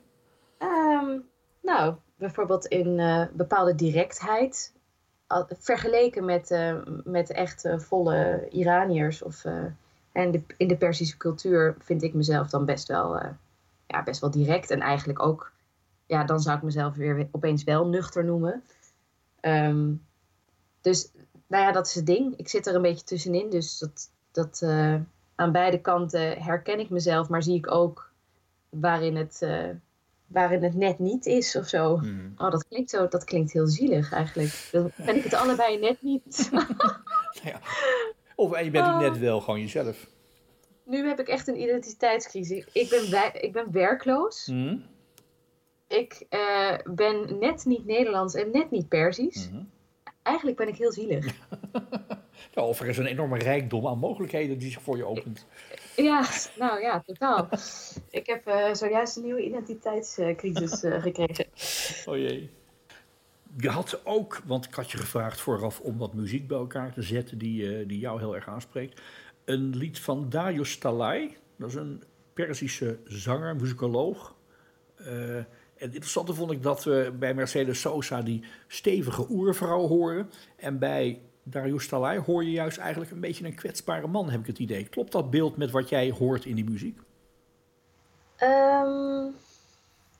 Ehm, 0.58 1.20
nou, 1.62 1.96
bijvoorbeeld 2.16 2.66
in 2.66 3.00
eh, 3.00 3.26
bepaalde 3.34 3.76
directheid. 3.76 4.74
Vergeleken 5.60 6.26
met, 6.26 6.74
met 7.04 7.32
echt 7.32 7.68
volle 7.78 8.48
Iraniërs. 8.50 9.22
Of, 9.22 9.46
en 10.12 10.32
de, 10.32 10.44
in 10.58 10.68
de 10.68 10.78
Perzische 10.78 11.18
cultuur 11.18 11.76
vind 11.80 12.04
ik 12.04 12.14
mezelf 12.14 12.50
dan 12.50 12.66
best 12.66 12.88
wel, 12.88 13.20
ja, 13.94 14.04
best 14.04 14.22
wel 14.22 14.32
direct. 14.32 14.70
En 14.70 14.80
eigenlijk 14.80 15.22
ook, 15.22 15.52
ja, 16.06 16.24
dan 16.24 16.40
zou 16.40 16.58
ik 16.58 16.64
mezelf 16.64 16.96
weer 16.96 17.28
opeens 17.32 17.64
wel 17.64 17.88
nuchter 17.88 18.26
noemen. 18.26 18.64
Ehm, 19.40 19.92
dus, 20.82 21.12
nou 21.48 21.64
ja, 21.64 21.72
dat 21.72 21.88
is 21.88 21.96
het 21.96 22.06
ding. 22.06 22.38
Ik 22.38 22.48
zit 22.50 22.68
er 22.68 22.76
een 22.76 22.82
beetje 22.82 23.06
tussenin. 23.06 23.50
Dus 23.50 23.78
dat, 23.78 24.10
dat, 24.32 24.62
eh, 24.62 24.96
aan 25.36 25.52
beide 25.52 25.82
kanten 25.82 26.42
herken 26.42 26.80
ik 26.80 26.90
mezelf. 26.90 27.30
Maar 27.30 27.44
zie 27.44 27.56
ik 27.58 27.72
ook 27.72 28.12
waarin 28.70 29.16
het, 29.16 29.42
eh, 29.42 29.70
waarin 30.28 30.64
het 30.64 30.76
net 30.76 31.00
niet 31.00 31.26
is 31.26 31.56
of 31.56 31.68
zo. 31.68 32.00
Hmm. 32.00 32.34
Oh, 32.38 32.52
dat 32.52 32.68
klinkt, 32.68 32.90
zo, 32.90 33.08
dat 33.08 33.24
klinkt 33.24 33.52
heel 33.54 33.68
zielig 33.68 34.12
eigenlijk. 34.12 34.70
Dan 34.72 34.92
ben 35.06 35.16
ik 35.16 35.24
het 35.24 35.34
allebei 35.34 35.80
net 35.80 36.02
niet. 36.02 36.50
Ja. 37.44 37.60
Of 38.36 38.52
en 38.52 38.64
je 38.64 38.72
bent 38.72 38.88
Oh. 38.88 39.00
net 39.00 39.18
wel 39.18 39.40
gewoon 39.42 39.60
jezelf. 39.60 40.08
Nu 40.86 41.08
heb 41.08 41.20
ik 41.20 41.28
echt 41.28 41.48
een 41.48 41.62
identiteitscrisis. 41.62 42.66
Ik 42.72 42.90
ben, 42.90 43.12
wij- 43.12 43.38
ik 43.42 43.52
ben 43.52 43.72
werkloos. 43.72 44.46
Hmm. 44.46 44.84
Ik 45.88 46.26
eh, 46.30 46.78
ben 46.84 47.40
net 47.40 47.66
niet 47.66 47.86
Nederlands 47.86 48.34
en 48.36 48.52
net 48.52 48.72
niet 48.72 48.88
Perzisch. 48.88 49.50
Mhm. 49.50 49.64
Eigenlijk 50.24 50.58
ben 50.58 50.68
ik 50.68 50.76
heel 50.76 50.92
zielig. 50.92 51.26
Of 52.54 52.80
er 52.80 52.88
is 52.88 52.98
een 52.98 53.06
enorme 53.06 53.38
rijkdom 53.38 53.88
aan 53.88 53.98
mogelijkheden 53.98 54.58
die 54.58 54.72
zich 54.72 54.82
voor 54.82 54.98
je 54.98 55.06
opent. 55.06 55.46
Ja, 55.96 56.26
nou 56.58 56.82
ja, 56.82 57.02
totaal. 57.06 57.50
Ik 58.10 58.26
heb 58.28 58.48
eh, 58.48 58.74
zojuist 58.74 59.18
een 59.18 59.24
nieuwe 59.24 59.44
identiteitscrisis 59.44 60.84
eh, 60.84 61.02
gekregen. 61.02 61.46
Oh 62.14 62.18
jee. 62.18 62.50
Je 63.58 63.70
had 63.70 64.02
ook, 64.06 64.42
want 64.46 64.66
ik 64.66 64.74
had 64.74 64.92
je 64.92 64.98
gevraagd 64.98 65.42
vooraf 65.42 65.80
om 65.80 65.98
wat 65.98 66.14
muziek 66.14 66.48
bij 66.48 66.58
elkaar 66.58 66.94
te 66.94 67.02
zetten 67.02 67.38
die, 67.38 67.86
die 67.86 68.00
jou 68.00 68.20
heel 68.20 68.36
erg 68.36 68.48
aanspreekt. 68.48 69.02
Een 69.46 69.76
lied 69.76 70.00
van 70.00 70.30
Darius 70.30 70.78
Talai. 70.78 71.38
Dat 71.56 71.70
is 71.70 71.76
een 71.76 72.04
Perzische 72.34 72.98
zanger, 73.04 73.56
muzikoloog. 73.56 74.36
Eh, 74.96 75.38
en 75.38 75.90
het 75.90 75.94
interessante 75.94 76.34
vond 76.34 76.52
ik 76.52 76.64
dat 76.64 76.84
we 76.84 77.14
bij 77.20 77.34
Mercedes 77.34 77.82
Sosa 77.82 78.22
die 78.22 78.44
stevige 78.68 79.26
oervrouw 79.30 79.88
horen. 79.88 80.30
En 80.56 80.80
bij 80.80 81.22
Darius 81.44 81.88
Talai 81.88 82.20
hoor 82.20 82.44
je 82.44 82.52
juist 82.52 82.78
eigenlijk 82.78 83.12
een 83.12 83.20
beetje 83.20 83.46
een 83.46 83.56
kwetsbare 83.56 84.08
man, 84.08 84.30
heb 84.30 84.40
ik 84.40 84.48
het 84.48 84.60
idee. 84.60 84.86
Klopt 84.86 85.12
dat 85.12 85.30
beeld 85.30 85.58
met 85.58 85.72
wat 85.72 85.90
jij 85.90 86.12
hoort 86.12 86.46
in 86.46 86.56
die 86.56 86.70
muziek? 86.70 87.00
Ehm, 88.36 89.28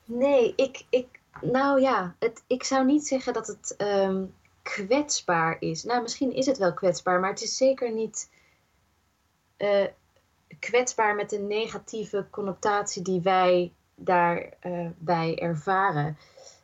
nee, 0.04 0.52
ik, 0.56 0.84
ik, 0.90 1.06
nou 1.42 1.80
ja, 1.80 2.14
het, 2.18 2.42
ik 2.46 2.64
zou 2.64 2.84
niet 2.84 3.06
zeggen 3.06 3.32
dat 3.32 3.46
het 3.46 3.74
ehm, 3.76 4.24
kwetsbaar 4.62 5.56
is. 5.60 5.84
Nou, 5.84 6.02
misschien 6.02 6.32
is 6.32 6.46
het 6.46 6.58
wel 6.58 6.74
kwetsbaar, 6.74 7.20
maar 7.20 7.30
het 7.30 7.42
is 7.42 7.56
zeker 7.56 7.92
niet 7.92 8.30
eh, 9.56 9.86
kwetsbaar 10.58 11.14
met 11.14 11.30
de 11.30 11.38
negatieve 11.38 12.26
connotatie 12.30 13.02
die 13.02 13.20
wij 13.20 13.72
daarbij 13.94 14.94
bij 14.98 15.38
ervaren. 15.38 16.18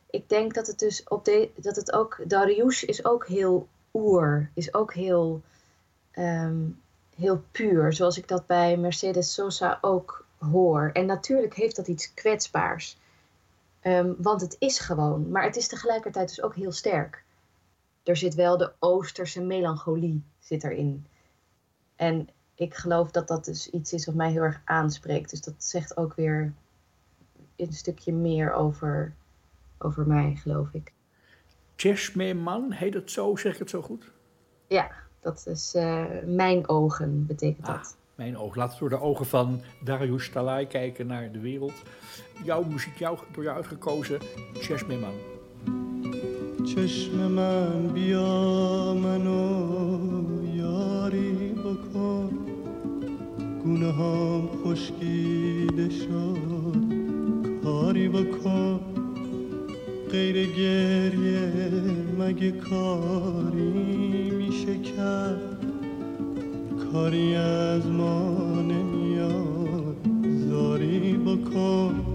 Ik 0.09 0.29
denk 0.29 0.53
dat 0.53 0.67
het 0.67 0.79
dus 0.79 1.03
op 1.03 1.25
de, 1.25 1.49
dat 1.55 1.75
het 1.75 1.91
ook, 1.91 2.19
Darius 2.27 2.83
is 2.83 3.05
ook 3.05 3.27
heel 3.27 3.67
oer, 3.93 4.49
is 4.53 4.73
ook 4.73 4.93
heel, 4.93 5.41
ehm, 6.11 6.69
heel 7.15 7.43
puur, 7.51 7.93
zoals 7.93 8.17
ik 8.17 8.27
dat 8.27 8.45
bij 8.45 8.77
Mercedes 8.77 9.33
Sosa 9.33 9.77
ook 9.81 10.25
hoor. 10.37 10.89
En 10.93 11.05
natuurlijk 11.05 11.55
heeft 11.55 11.75
dat 11.75 11.87
iets 11.87 12.13
kwetsbaars. 12.13 12.97
Ehm, 13.79 14.13
want 14.17 14.41
het 14.41 14.55
is 14.59 14.79
gewoon, 14.79 15.31
maar 15.31 15.43
het 15.43 15.55
is 15.55 15.67
tegelijkertijd 15.67 16.27
dus 16.27 16.41
ook 16.41 16.55
heel 16.55 16.71
sterk. 16.71 17.23
Er 18.03 18.17
zit 18.17 18.35
wel 18.35 18.57
de 18.57 18.71
Oosterse 18.79 19.41
melancholie 19.41 20.23
zit 20.39 20.63
erin. 20.63 21.05
En 21.95 22.29
ik 22.60 22.74
geloof 22.74 23.10
dat 23.10 23.28
dat 23.28 23.44
dus 23.44 23.70
iets 23.70 23.92
is 23.92 24.06
wat 24.06 24.14
mij 24.14 24.30
heel 24.30 24.42
erg 24.42 24.60
aanspreekt. 24.64 25.30
Dus 25.30 25.40
dat 25.40 25.54
zegt 25.58 25.96
ook 25.96 26.14
weer 26.14 26.52
een 27.56 27.72
stukje 27.72 28.12
meer 28.12 28.52
over, 28.52 29.14
over 29.78 30.06
mij, 30.06 30.34
geloof 30.42 30.68
ik. 30.72 30.92
Cheshme 31.76 32.34
Man, 32.34 32.72
heet 32.72 32.94
het 32.94 33.10
zo? 33.10 33.36
Zeg 33.36 33.52
ik 33.52 33.58
het 33.58 33.70
zo 33.70 33.82
goed? 33.82 34.10
Ja, 34.68 34.90
dat 35.20 35.46
is 35.46 35.74
eh, 35.74 36.04
mijn 36.24 36.68
ogen, 36.68 37.26
betekent 37.26 37.66
Ah, 37.66 37.74
dat. 37.76 37.96
mijn 38.14 38.38
oog. 38.38 38.54
Laten 38.54 38.72
we 38.74 38.80
door 38.80 38.98
de 38.98 39.04
ogen 39.04 39.26
van 39.26 39.60
Darius 39.84 40.30
Talai 40.30 40.66
kijken 40.66 41.06
naar 41.06 41.32
de 41.32 41.40
wereld. 41.40 41.82
Jouw 42.44 42.62
muziek, 42.62 42.96
jou, 42.98 43.18
door 43.32 43.42
jou 43.44 43.56
uitgekozen, 43.56 44.20
Cheshme 44.54 44.96
Man. 44.98 45.14
چشم 46.66 47.16
من 47.34 47.92
بیا 47.92 48.92
منو 48.92 50.44
یاری 50.44 51.52
بکن 51.52 52.39
گونه 53.71 53.91
هم 53.91 54.49
خشکیده 54.63 55.89
شد. 55.89 56.77
کاری 57.63 58.09
بکن 58.09 58.79
غیر 60.11 60.35
گریه 60.45 61.51
مگه 62.19 62.51
کاری 62.51 64.31
میشه 64.31 64.83
شکر 64.83 65.35
کاری 66.93 67.35
از 67.35 67.87
ما 67.87 68.61
نمیاد 68.61 69.95
زاری 70.49 71.13
بکن. 71.13 72.05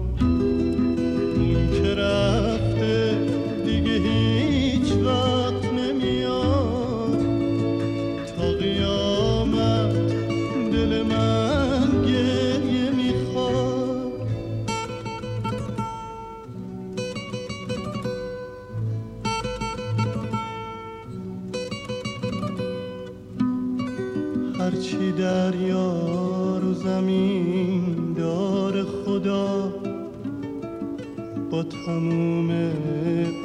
تموم 31.69 32.49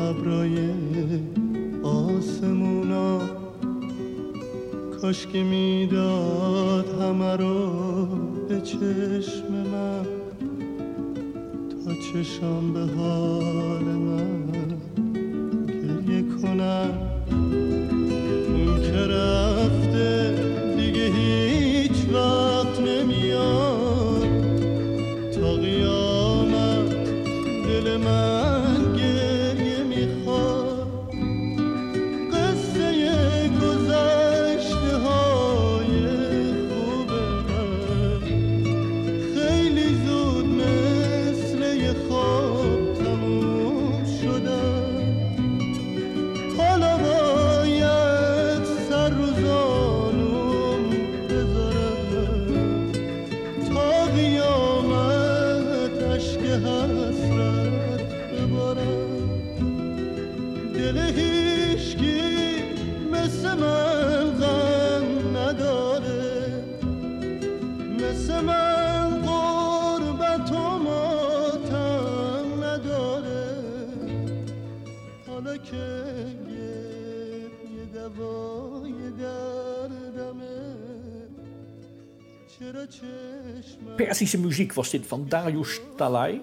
ابرای 0.01 0.71
آسمونا. 1.83 3.21
کاش 5.01 5.27
که 5.27 5.43
می‌داد 5.43 6.87
همه 7.01 7.37
رو 7.37 7.71
به 8.49 8.61
چشم 8.61 9.53
من 9.73 10.05
تا 11.71 11.93
چشام 12.13 12.73
به 12.73 12.81
حال 12.81 13.85
من 13.85 14.49
گریه 15.69 16.23
کنم. 16.43 16.91
اون 18.55 18.81
Persische 83.97 84.41
muziek 84.41 84.73
was 84.73 84.91
dit 84.91 85.07
van 85.07 85.29
Darius 85.29 85.81
Talay. 85.97 86.41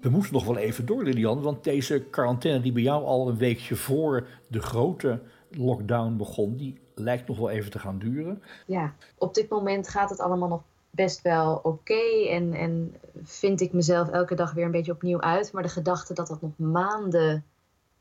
We 0.00 0.08
moeten 0.08 0.32
nog 0.32 0.44
wel 0.44 0.56
even 0.56 0.86
door, 0.86 1.02
Lilian, 1.02 1.42
want 1.42 1.64
deze 1.64 2.04
quarantaine 2.10 2.60
die 2.60 2.72
bij 2.72 2.82
jou 2.82 3.04
al 3.04 3.28
een 3.28 3.36
weekje 3.36 3.76
voor 3.76 4.26
de 4.46 4.60
grote 4.60 5.20
lockdown 5.50 6.16
begon, 6.16 6.56
die 6.56 6.80
lijkt 6.94 7.28
nog 7.28 7.38
wel 7.38 7.50
even 7.50 7.70
te 7.70 7.78
gaan 7.78 7.98
duren. 7.98 8.42
Ja, 8.66 8.94
op 9.18 9.34
dit 9.34 9.48
moment 9.48 9.88
gaat 9.88 10.10
het 10.10 10.20
allemaal 10.20 10.48
nog 10.48 10.62
best 10.90 11.22
wel 11.22 11.60
oké. 11.62 12.28
en, 12.28 12.52
en 12.52 12.96
vind 13.22 13.60
ik 13.60 13.72
mezelf 13.72 14.08
elke 14.08 14.34
dag 14.34 14.52
weer 14.52 14.64
een 14.64 14.70
beetje 14.70 14.92
opnieuw 14.92 15.20
uit. 15.20 15.52
Maar 15.52 15.62
de 15.62 15.68
gedachte 15.68 16.14
dat 16.14 16.26
dat 16.26 16.40
nog 16.40 16.58
maanden 16.58 17.44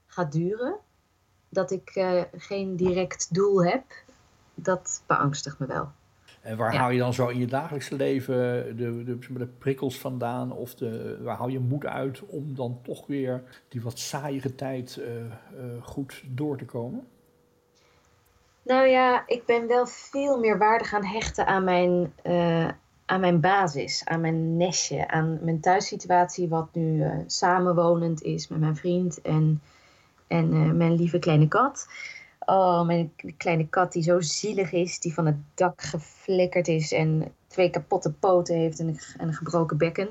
gaat 0.06 0.32
duren, 0.32 0.76
dat 1.50 1.72
ik 1.72 1.90
eh, 1.90 2.22
geen 2.38 2.76
direct 2.76 3.34
doel 3.34 3.64
heb, 3.64 3.84
dat 4.54 5.04
beangstigt 5.08 5.60
me 5.60 5.66
wel. 5.66 5.92
En 6.42 6.58
waar 6.58 6.74
Ja. 6.74 6.80
haal 6.80 6.90
je 6.90 7.00
dan 7.00 7.14
zo 7.14 7.28
in 7.28 7.40
je 7.40 7.48
dagelijkse 7.48 7.96
leven 7.96 8.36
de, 8.78 9.04
de, 9.04 9.48
prikkels 9.58 10.00
vandaan? 10.00 10.52
Of 10.52 10.76
de, 10.76 11.18
waar 11.22 11.38
haal 11.38 11.48
je 11.48 11.60
moed 11.60 11.86
uit 11.86 12.26
om 12.26 12.56
dan 12.56 12.80
toch 12.84 13.08
weer 13.08 13.44
die 13.68 13.82
wat 13.82 14.00
saaiere 14.00 14.56
tijd 14.56 14.98
eh, 14.98 15.26
eh, 15.26 15.32
goed 15.82 16.24
door 16.28 16.58
te 16.58 16.66
komen? 16.66 17.08
Nou 18.64 18.88
ja, 18.88 19.24
ik 19.28 19.46
ben 19.46 19.68
wel 19.68 19.86
veel 19.86 20.40
meer 20.40 20.58
waarde 20.58 20.84
gaan 20.84 21.06
hechten 21.06 21.46
aan 21.46 21.64
mijn, 21.64 22.14
eh, 22.22 22.68
aan 23.06 23.20
mijn 23.20 23.40
basis, 23.40 24.06
aan 24.06 24.22
mijn 24.22 24.58
nestje, 24.58 25.08
aan 25.08 25.40
mijn 25.42 25.60
thuissituatie, 25.60 26.50
wat 26.50 26.68
nu 26.74 27.04
eh, 27.04 27.18
samenwonend 27.26 28.22
is 28.22 28.48
met 28.48 28.60
mijn 28.60 28.76
vriend 28.76 29.22
en, 29.22 29.62
en 30.28 30.54
eh, 30.54 30.72
mijn 30.72 30.96
lieve 30.96 31.20
kleine 31.20 31.48
kat. 31.48 31.88
Oh, 32.46 32.86
mijn 32.86 33.14
kleine 33.38 33.68
kat 33.68 33.92
die 33.92 34.04
zo 34.04 34.20
zielig 34.20 34.72
is, 34.72 35.00
die 35.00 35.14
van 35.14 35.26
het 35.26 35.36
dak 35.54 35.82
geflikkerd 35.82 36.68
is 36.68 36.92
en 36.92 37.34
twee 37.48 37.70
kapotte 37.70 38.12
poten 38.12 38.56
heeft 38.56 38.80
en 38.80 38.88
een, 38.88 39.00
en 39.18 39.28
een 39.28 39.34
gebroken 39.34 39.78
bekken. 39.78 40.10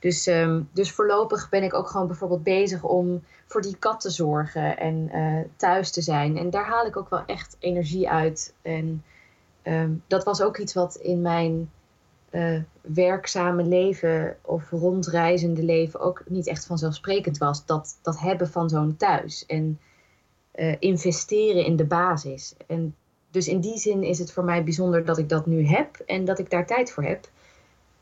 Dus, 0.00 0.26
ehm, 0.26 0.62
dus 0.72 0.92
voorlopig 0.92 1.48
ben 1.48 1.62
ik 1.62 1.74
ook 1.74 1.88
gewoon 1.88 2.06
bijvoorbeeld 2.06 2.42
bezig 2.42 2.82
om 2.82 3.22
voor 3.46 3.62
die 3.62 3.76
kat 3.76 4.00
te 4.00 4.10
zorgen 4.10 4.78
en 4.78 5.08
eh, 5.12 5.44
thuis 5.56 5.90
te 5.90 6.02
zijn. 6.02 6.36
En 6.36 6.50
daar 6.50 6.66
haal 6.66 6.86
ik 6.86 6.96
ook 6.96 7.10
wel 7.10 7.24
echt 7.26 7.56
energie 7.58 8.10
uit. 8.10 8.54
En 8.62 9.04
ehm, 9.62 9.90
dat 10.06 10.24
was 10.24 10.42
ook 10.42 10.58
iets 10.58 10.74
wat 10.74 10.94
in 10.94 11.20
mijn 11.20 11.70
eh, 12.30 12.60
werkzame 12.80 13.62
leven 13.62 14.36
of 14.42 14.70
rondreizende 14.70 15.62
leven 15.62 16.00
ook 16.00 16.22
niet 16.26 16.46
echt 16.46 16.66
vanzelfsprekend 16.66 17.38
was. 17.38 17.66
Dat, 17.66 17.98
dat 18.02 18.20
hebben 18.20 18.48
van 18.48 18.68
zo'n 18.68 18.96
thuis 18.96 19.46
en 19.46 19.78
eh, 20.58 20.76
investeren 20.78 21.64
in 21.64 21.76
de 21.76 21.84
basis. 21.84 22.54
En 22.66 22.96
dus 23.30 23.48
in 23.48 23.60
die 23.60 23.78
zin 23.78 24.02
is 24.02 24.18
het 24.18 24.32
voor 24.32 24.44
mij 24.44 24.64
bijzonder 24.64 25.04
dat 25.04 25.18
ik 25.18 25.28
dat 25.28 25.46
nu 25.46 25.66
heb 25.66 25.96
en 26.06 26.24
dat 26.24 26.38
ik 26.38 26.50
daar 26.50 26.66
tijd 26.66 26.92
voor 26.92 27.02
heb. 27.02 27.30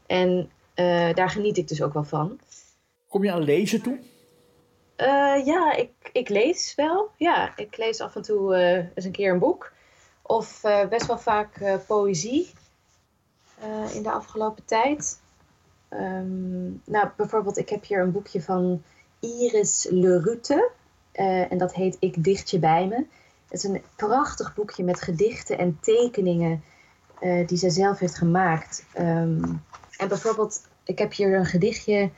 En 0.07 0.51
eh, 0.75 1.15
daar 1.15 1.31
geniet 1.31 1.57
ik 1.57 1.69
dus 1.69 1.83
ook 1.83 1.93
wel 1.93 2.05
van. 2.05 2.39
Kom 3.09 3.25
je 3.25 3.33
aan 3.33 3.43
lezen 3.43 3.83
toe? 3.83 3.99
Eh, 4.97 5.47
ja, 5.47 5.77
ik, 5.77 5.91
ik 6.13 6.29
lees 6.29 6.75
wel. 6.75 7.11
Ja, 7.17 7.57
ik 7.57 7.77
lees 7.77 8.01
af 8.01 8.17
en 8.17 8.23
toe 8.23 8.55
eens 8.95 9.05
een 9.05 9.13
keer 9.13 9.33
een 9.33 9.39
boek. 9.39 9.73
Of 10.23 10.61
best 10.89 11.07
wel 11.07 11.19
vaak 11.19 11.83
poëzie 11.87 12.51
in 13.95 14.03
de 14.03 14.11
afgelopen 14.11 14.65
tijd. 14.65 15.21
Ehm, 15.89 16.67
nou, 16.85 17.09
bijvoorbeeld, 17.17 17.59
ik 17.59 17.69
heb 17.69 17.85
hier 17.85 18.01
een 18.01 18.13
boekje 18.13 18.43
van 18.43 18.83
Iris 19.21 19.87
Lerute. 19.91 20.71
Eh 21.17 21.53
en 21.53 21.59
dat 21.59 21.75
heet 21.75 21.97
Ik 22.01 22.25
dicht 22.25 22.51
je 22.51 22.59
bij 22.59 22.87
me. 22.87 22.97
Het 23.49 23.65
is 23.65 23.65
een 23.65 23.83
prachtig 23.97 24.55
boekje 24.55 24.85
met 24.85 25.01
gedichten 25.01 25.59
en 25.59 25.79
tekeningen 25.81 26.63
eh, 27.21 27.47
die 27.47 27.59
zij 27.59 27.71
zelf 27.71 27.99
heeft 27.99 28.19
gemaakt. 28.19 28.85
Ehm, 28.93 29.45
en 29.97 30.09
bijvoorbeeld, 30.09 30.69
ik 30.85 30.99
heb 30.99 31.13
hier 31.13 31.35
een 31.35 31.47
gedichtje 31.47 32.11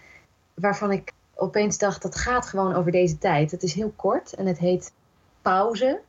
waarvan 0.54 0.92
ik 0.92 1.12
opeens 1.34 1.78
dacht, 1.78 2.02
dat 2.02 2.16
gaat 2.16 2.46
gewoon 2.46 2.74
over 2.74 2.92
deze 2.92 3.18
tijd. 3.18 3.50
Het 3.50 3.62
is 3.62 3.74
heel 3.74 3.92
kort 3.96 4.32
en 4.32 4.46
het 4.46 4.58
heet 4.58 4.92
Pauze. 5.42 6.00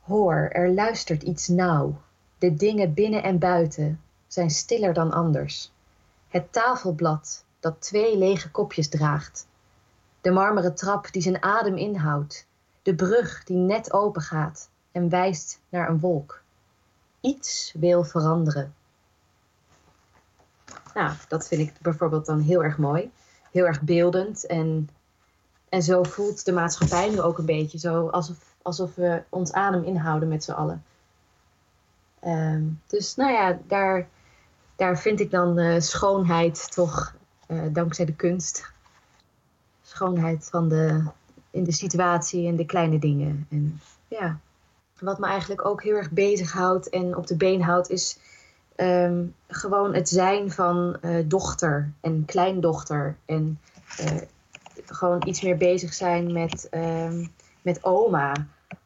Hoor, 0.00 0.48
er 0.52 0.72
luistert 0.72 1.22
iets 1.22 1.48
nauw. 1.48 2.00
De 2.38 2.54
dingen 2.54 2.94
binnen 2.94 3.22
en 3.22 3.38
buiten 3.38 4.00
zijn 4.26 4.50
stiller 4.50 4.92
dan 4.92 5.12
anders. 5.12 5.72
Het 6.28 6.52
tafelblad 6.52 7.44
dat 7.60 7.80
twee 7.80 8.18
lege 8.18 8.50
kopjes 8.50 8.88
draagt. 8.88 9.47
De 10.28 10.34
marmeren 10.34 10.74
trap 10.74 11.12
die 11.12 11.22
zijn 11.22 11.42
adem 11.42 11.76
inhoudt. 11.76 12.46
De 12.82 12.94
brug 12.94 13.44
die 13.44 13.56
net 13.56 13.92
open 13.92 14.22
gaat 14.22 14.68
en 14.92 15.08
wijst 15.08 15.60
naar 15.68 15.88
een 15.88 16.00
wolk. 16.00 16.42
Iets 17.20 17.74
wil 17.78 18.04
veranderen. 18.04 18.74
Nou, 20.94 21.12
dat 21.28 21.48
vind 21.48 21.68
ik 21.68 21.80
bijvoorbeeld 21.80 22.26
dan 22.26 22.40
heel 22.40 22.64
erg 22.64 22.78
mooi 22.78 23.10
heel 23.50 23.66
erg 23.66 23.82
beeldend. 23.82 24.46
En, 24.46 24.88
en 25.68 25.82
zo 25.82 26.02
voelt 26.02 26.44
de 26.44 26.52
maatschappij 26.52 27.08
nu 27.08 27.20
ook 27.20 27.38
een 27.38 27.44
beetje. 27.44 27.78
Zo 27.78 28.08
alsof, 28.08 28.36
alsof 28.62 28.94
we 28.94 29.22
ons 29.28 29.52
adem 29.52 29.84
inhouden 29.84 30.28
met 30.28 30.44
z'n 30.44 30.52
allen. 30.52 30.84
Ehm, 32.20 32.62
dus 32.86 33.16
nou 33.16 33.32
ja, 33.32 33.58
daar, 33.66 34.08
daar 34.76 34.98
vind 34.98 35.20
ik 35.20 35.30
dan 35.30 35.58
eh, 35.58 35.80
schoonheid 35.80 36.72
toch 36.74 37.14
eh, 37.46 37.62
dankzij 37.72 38.04
de 38.04 38.14
kunst. 38.14 38.76
Schoonheid 39.98 40.48
van 40.50 40.68
de, 40.68 41.02
in 41.50 41.64
de 41.64 41.72
situatie 41.72 42.46
en 42.46 42.56
de 42.56 42.66
kleine 42.66 42.98
dingen. 42.98 43.46
En 43.50 43.80
ja, 44.08 44.38
wat 44.98 45.18
me 45.18 45.26
eigenlijk 45.26 45.66
ook 45.66 45.82
heel 45.82 45.94
erg 45.94 46.10
bezighoudt 46.10 46.88
en 46.88 47.16
op 47.16 47.26
de 47.26 47.36
been 47.36 47.62
houdt, 47.62 47.90
is 47.90 48.18
ehm, 48.76 49.24
gewoon 49.48 49.94
het 49.94 50.08
zijn 50.08 50.50
van 50.50 50.96
eh, 51.00 51.24
dochter 51.24 51.92
en 52.00 52.24
kleindochter. 52.24 53.16
En 53.24 53.60
eh, 53.98 54.20
gewoon 54.86 55.26
iets 55.26 55.42
meer 55.42 55.56
bezig 55.56 55.94
zijn 55.94 56.32
met, 56.32 56.68
ehm, 56.68 57.26
met 57.62 57.84
oma. 57.84 58.32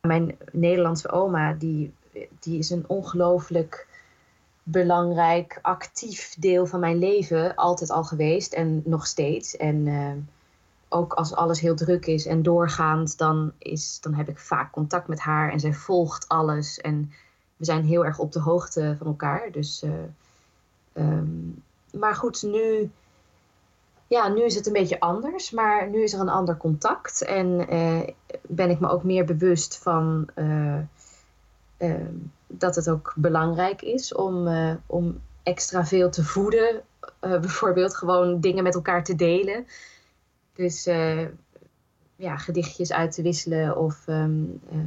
Mijn 0.01 0.37
Nederlandse 0.53 1.11
oma, 1.11 1.53
die, 1.53 1.93
die 2.41 2.59
is 2.59 2.71
een 2.71 2.85
ongelooflijk 2.87 3.87
belangrijk, 4.63 5.59
actief 5.63 6.35
deel 6.39 6.67
van 6.67 6.81
mijn 6.81 6.99
leven. 6.99 7.55
Altijd 7.55 7.91
al 7.91 8.05
geweest 8.05 8.53
en 8.53 8.83
nog 8.85 9.07
steeds. 9.07 9.57
En 9.57 9.87
ehm, 9.87 10.19
ook 10.93 11.13
als 11.13 11.35
alles 11.35 11.61
heel 11.61 11.75
druk 11.75 12.07
is 12.07 12.27
en 12.27 12.43
doorgaand, 12.43 13.19
dan, 13.19 13.53
is, 13.59 13.99
dan 14.01 14.15
heb 14.15 14.29
ik 14.29 14.39
vaak 14.39 14.73
contact 14.73 15.09
met 15.09 15.21
haar 15.21 15.53
en 15.53 15.61
zij 15.61 15.73
volgt 15.73 16.29
alles. 16.29 16.81
En 16.81 17.13
we 17.57 17.65
zijn 17.65 17.85
heel 17.85 18.05
erg 18.05 18.19
op 18.19 18.33
de 18.33 18.41
hoogte 18.41 18.95
van 18.99 19.07
elkaar. 19.07 19.51
Dus, 19.53 19.83
eh, 19.83 19.91
ehm, 20.93 21.27
maar 21.93 22.15
goed, 22.15 22.43
nu, 22.43 22.91
ja, 24.07 24.29
nu 24.29 24.43
is 24.45 24.55
het 24.55 24.67
een 24.67 24.73
beetje 24.73 25.01
anders, 25.01 25.51
maar 25.51 25.91
nu 25.91 26.03
is 26.03 26.13
er 26.13 26.21
een 26.21 26.29
ander 26.29 26.57
contact. 26.57 27.23
En 27.23 27.69
eh, 27.69 28.01
ben 28.43 28.71
ik 28.71 28.81
me 28.81 28.89
ook 28.89 29.05
meer 29.05 29.25
bewust 29.25 29.79
van 29.79 30.29
eh, 30.35 30.79
ehm, 31.77 32.15
dat 32.47 32.75
het 32.75 32.91
ook 32.91 33.13
belangrijk 33.17 33.83
is 33.83 34.15
om, 34.15 34.49
om 34.87 35.21
extra 35.43 35.87
veel 35.87 36.11
te 36.11 36.25
voeden. 36.25 36.83
Bijvoorbeeld 37.21 37.97
gewoon 37.97 38.41
dingen 38.41 38.63
met 38.63 38.75
elkaar 38.75 39.05
te 39.05 39.15
delen. 39.15 39.67
Dus 40.55 40.87
eh, 40.87 41.27
ja, 42.17 42.37
gedichtjes 42.37 42.93
uit 42.93 43.13
te 43.13 43.23
wisselen. 43.23 43.77
Of 43.77 44.03
ehm, 44.07 44.43
eh, 44.71 44.79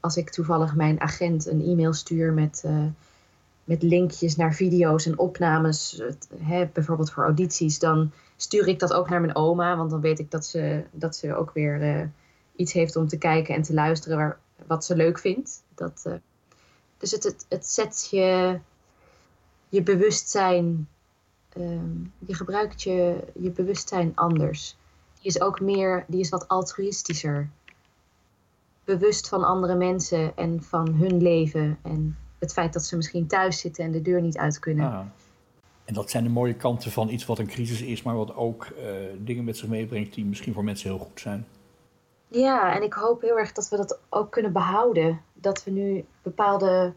als 0.00 0.16
ik 0.16 0.30
toevallig 0.30 0.74
mijn 0.74 1.00
agent 1.00 1.46
een 1.46 1.64
e-mail 1.64 1.92
stuur 1.92 2.32
met, 2.32 2.62
eh, 2.64 2.84
met 3.64 3.82
linkjes 3.82 4.36
naar 4.36 4.54
video's 4.54 5.06
en 5.06 5.18
opnames, 5.18 6.02
hè, 6.38 6.66
bijvoorbeeld 6.72 7.12
voor 7.12 7.24
audities, 7.24 7.78
dan 7.78 8.12
stuur 8.36 8.66
ik 8.68 8.78
dat 8.78 8.92
ook 8.92 9.08
naar 9.08 9.20
mijn 9.20 9.36
oma. 9.36 9.76
Want 9.76 9.90
dan 9.90 10.00
weet 10.00 10.18
ik 10.18 10.30
dat 10.30 10.46
ze, 10.46 10.84
dat 10.90 11.16
ze 11.16 11.34
ook 11.34 11.52
weer 11.52 12.10
iets 12.56 12.72
heeft 12.72 12.96
om 12.96 13.08
te 13.08 13.18
kijken 13.18 13.54
en 13.54 13.62
te 13.62 13.74
luisteren 13.74 14.36
wat 14.66 14.84
ze 14.84 14.96
leuk 14.96 15.18
vindt. 15.18 15.62
Dat, 15.74 16.06
dus 16.98 17.10
het, 17.10 17.22
het, 17.24 17.46
het 17.48 17.66
zet 17.66 18.08
je, 18.10 18.58
je 19.68 19.82
bewustzijn, 19.82 20.88
ehm, 21.48 22.02
je 22.18 22.34
gebruikt 22.34 22.82
je, 22.82 23.24
je 23.34 23.50
bewustzijn 23.50 24.12
anders. 24.14 24.76
Die 25.20 25.30
is 25.30 25.40
ook 25.40 25.60
meer, 25.60 26.04
die 26.08 26.20
is 26.20 26.28
wat 26.28 26.48
altruïstischer. 26.48 27.48
Bewust 28.84 29.28
van 29.28 29.44
andere 29.44 29.74
mensen 29.74 30.36
en 30.36 30.62
van 30.62 30.94
hun 30.94 31.22
leven. 31.22 31.78
En 31.82 32.18
het 32.38 32.52
feit 32.52 32.72
dat 32.72 32.84
ze 32.84 32.96
misschien 32.96 33.26
thuis 33.26 33.60
zitten 33.60 33.84
en 33.84 33.90
de 33.90 34.02
deur 34.02 34.20
niet 34.20 34.38
uit 34.38 34.58
kunnen. 34.58 34.92
Ah. 34.92 35.00
En 35.84 35.94
dat 35.94 36.10
zijn 36.10 36.24
de 36.24 36.30
mooie 36.30 36.54
kanten 36.54 36.90
van 36.90 37.08
iets 37.08 37.26
wat 37.26 37.38
een 37.38 37.46
crisis 37.46 37.82
is, 37.82 38.02
maar 38.02 38.16
wat 38.16 38.34
ook 38.34 38.64
eh, 38.64 38.90
dingen 39.18 39.44
met 39.44 39.56
zich 39.56 39.68
meebrengt 39.68 40.14
die 40.14 40.24
misschien 40.24 40.52
voor 40.52 40.64
mensen 40.64 40.90
heel 40.90 40.98
goed 40.98 41.20
zijn. 41.20 41.46
Ja, 42.28 42.74
en 42.74 42.82
ik 42.82 42.92
hoop 42.92 43.20
heel 43.20 43.38
erg 43.38 43.52
dat 43.52 43.68
we 43.68 43.76
dat 43.76 43.98
ook 44.08 44.30
kunnen 44.30 44.52
behouden. 44.52 45.20
Dat 45.32 45.64
we 45.64 45.70
nu 45.70 46.04
bepaalde 46.22 46.92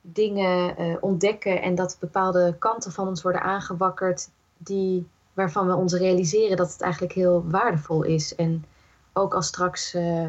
dingen 0.00 0.76
eh, 0.76 0.96
ontdekken 1.00 1.62
en 1.62 1.74
dat 1.74 1.96
bepaalde 2.00 2.56
kanten 2.58 2.92
van 2.92 3.08
ons 3.08 3.22
worden 3.22 3.42
aangewakkerd 3.42 4.30
die, 4.56 5.06
waarvan 5.34 5.66
we 5.66 5.74
ons 5.74 5.94
realiseren 5.94 6.56
dat 6.56 6.72
het 6.72 6.80
eigenlijk 6.80 7.12
heel 7.12 7.44
waardevol 7.48 8.02
is. 8.02 8.34
En 8.34 8.64
ook 9.12 9.34
als 9.34 9.46
straks 9.46 9.94
eh, 9.94 10.26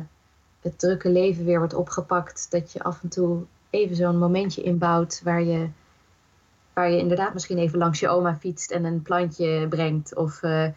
het 0.62 0.80
drukke 0.80 1.10
leven 1.10 1.46
weer 1.46 1.58
wordt 1.58 1.74
opgepakt, 1.74 2.52
dat 2.52 2.72
je 2.72 2.84
af 2.84 3.04
en 3.04 3.10
toe 3.10 3.44
even 3.70 3.96
zo'n 3.96 4.18
momentje 4.18 4.62
inbouwt 4.62 5.22
waar 5.24 5.44
je, 5.44 5.70
waar 6.74 6.92
je 6.92 6.98
inderdaad 6.98 7.34
misschien 7.34 7.58
even 7.58 7.78
langs 7.78 8.00
je 8.00 8.10
oma 8.10 8.36
fietst 8.36 8.72
en 8.72 8.84
een 8.84 9.02
plantje 9.02 9.68
brengt. 9.68 10.16
Of 10.16 10.44
eh, 10.44 10.68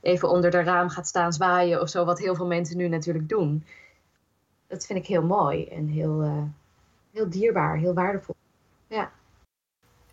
even 0.00 0.28
onder 0.28 0.50
de 0.50 0.62
raam 0.62 0.88
gaat 0.88 1.06
staan 1.06 1.32
zwaaien 1.32 1.80
of 1.80 1.88
zo, 1.88 2.04
wat 2.04 2.18
heel 2.18 2.34
veel 2.34 2.46
mensen 2.46 2.76
nu 2.76 2.88
natuurlijk 2.88 3.28
doen. 3.28 3.64
Dat 4.66 4.86
vind 4.86 4.98
ik 4.98 5.06
heel 5.06 5.22
mooi 5.22 5.64
en 5.66 5.86
heel, 5.86 6.22
eh, 6.22 6.42
heel 7.12 7.30
dierbaar, 7.30 7.76
heel 7.76 7.94
waardevol. 7.94 8.34
Ja. 8.86 9.10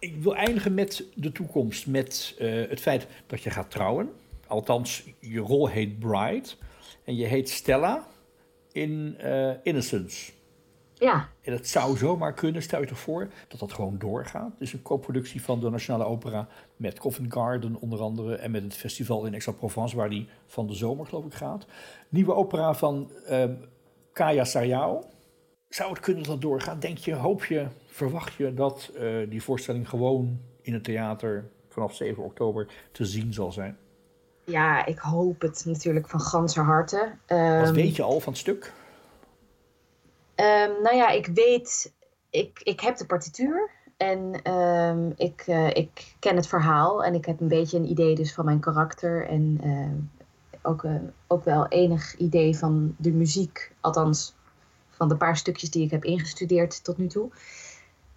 Ik 0.03 0.15
wil 0.23 0.35
eindigen 0.35 0.73
met 0.73 1.05
de 1.15 1.31
toekomst, 1.31 1.87
met 1.87 2.35
eh, 2.39 2.69
het 2.69 2.79
feit 2.79 3.07
dat 3.27 3.41
je 3.41 3.49
gaat 3.49 3.71
trouwen. 3.71 4.09
Althans, 4.47 5.03
je 5.19 5.39
rol 5.39 5.67
heet 5.67 5.99
Bride 5.99 6.47
en 7.03 7.15
je 7.15 7.25
heet 7.25 7.49
Stella 7.49 8.07
in 8.71 9.15
eh, 9.17 9.51
Innocence. 9.61 10.31
Ja, 10.93 11.29
En 11.41 11.53
het 11.53 11.67
zou 11.67 11.97
zomaar 11.97 12.33
kunnen, 12.33 12.61
stel 12.61 12.79
je 12.79 12.87
toch 12.87 12.99
voor, 12.99 13.29
dat 13.47 13.59
dat 13.59 13.73
gewoon 13.73 13.97
doorgaat. 13.97 14.51
Het 14.51 14.61
is 14.61 14.73
een 14.73 14.81
co-productie 14.81 15.41
van 15.41 15.59
de 15.59 15.69
Nationale 15.69 16.05
Opera 16.05 16.47
met 16.75 16.99
Covent 16.99 17.33
Garden 17.33 17.75
onder 17.79 18.01
andere... 18.01 18.35
en 18.35 18.51
met 18.51 18.63
het 18.63 18.75
festival 18.75 19.25
in 19.25 19.33
Aix-en-Provence, 19.33 19.95
waar 19.95 20.09
die 20.09 20.27
van 20.47 20.67
de 20.67 20.73
zomer 20.73 21.05
geloof 21.05 21.25
ik 21.25 21.33
gaat. 21.33 21.65
Nieuwe 22.09 22.33
opera 22.33 22.73
van 22.73 23.11
ehm 23.25 23.53
Kaya 24.13 24.43
Sarjao. 24.43 25.03
Zou 25.73 25.89
het 25.89 25.99
kunnen 25.99 26.23
dat 26.23 26.41
doorgaat? 26.41 26.81
Denk 26.81 26.97
je, 26.97 27.15
hoop 27.15 27.45
je, 27.45 27.67
verwacht 27.85 28.33
je 28.33 28.53
dat 28.53 28.91
eh, 28.95 29.29
die 29.29 29.43
voorstelling 29.43 29.89
gewoon 29.89 30.39
in 30.61 30.73
het 30.73 30.83
theater 30.83 31.49
vanaf 31.69 31.95
7 31.95 32.23
oktober 32.23 32.67
te 32.91 33.05
zien 33.05 33.33
zal 33.33 33.51
zijn? 33.51 33.77
ja, 34.45 34.85
ik 34.85 34.99
hoop 34.99 35.41
het 35.41 35.63
natuurlijk 35.65 36.09
van 36.09 36.19
ganser 36.19 36.63
harte. 36.63 37.11
Wat 37.27 37.37
Ehm, 37.37 37.73
weet 37.73 37.95
je 37.95 38.03
al 38.03 38.19
van 38.19 38.33
het 38.33 38.41
stuk? 38.41 38.73
Ehm, 40.35 40.71
nou 40.81 40.95
ja, 40.95 41.09
ik 41.09 41.25
weet, 41.25 41.93
ik, 42.29 42.59
ik 42.63 42.79
heb 42.79 42.97
de 42.97 43.05
partituur 43.05 43.69
en 43.97 44.41
ehm, 44.43 45.11
ik, 45.15 45.43
eh, 45.47 45.67
ik 45.67 46.15
ken 46.19 46.35
het 46.35 46.47
verhaal 46.47 47.03
en 47.03 47.13
ik 47.13 47.25
heb 47.25 47.39
een 47.39 47.47
beetje 47.47 47.77
een 47.77 47.89
idee 47.89 48.15
dus 48.15 48.33
van 48.33 48.45
mijn 48.45 48.59
karakter 48.59 49.27
en 49.27 49.59
ook, 50.61 50.83
eh, 50.83 50.95
ook 51.27 51.43
wel 51.43 51.67
enig 51.67 52.15
idee 52.15 52.57
van 52.57 52.95
de 52.97 53.11
muziek, 53.11 53.71
althans 53.81 54.35
van 55.03 55.17
de 55.17 55.25
paar 55.25 55.37
stukjes 55.37 55.69
die 55.69 55.83
ik 55.83 55.91
heb 55.91 56.03
ingestudeerd 56.03 56.83
tot 56.83 56.97
nu 56.97 57.07
toe. 57.07 57.29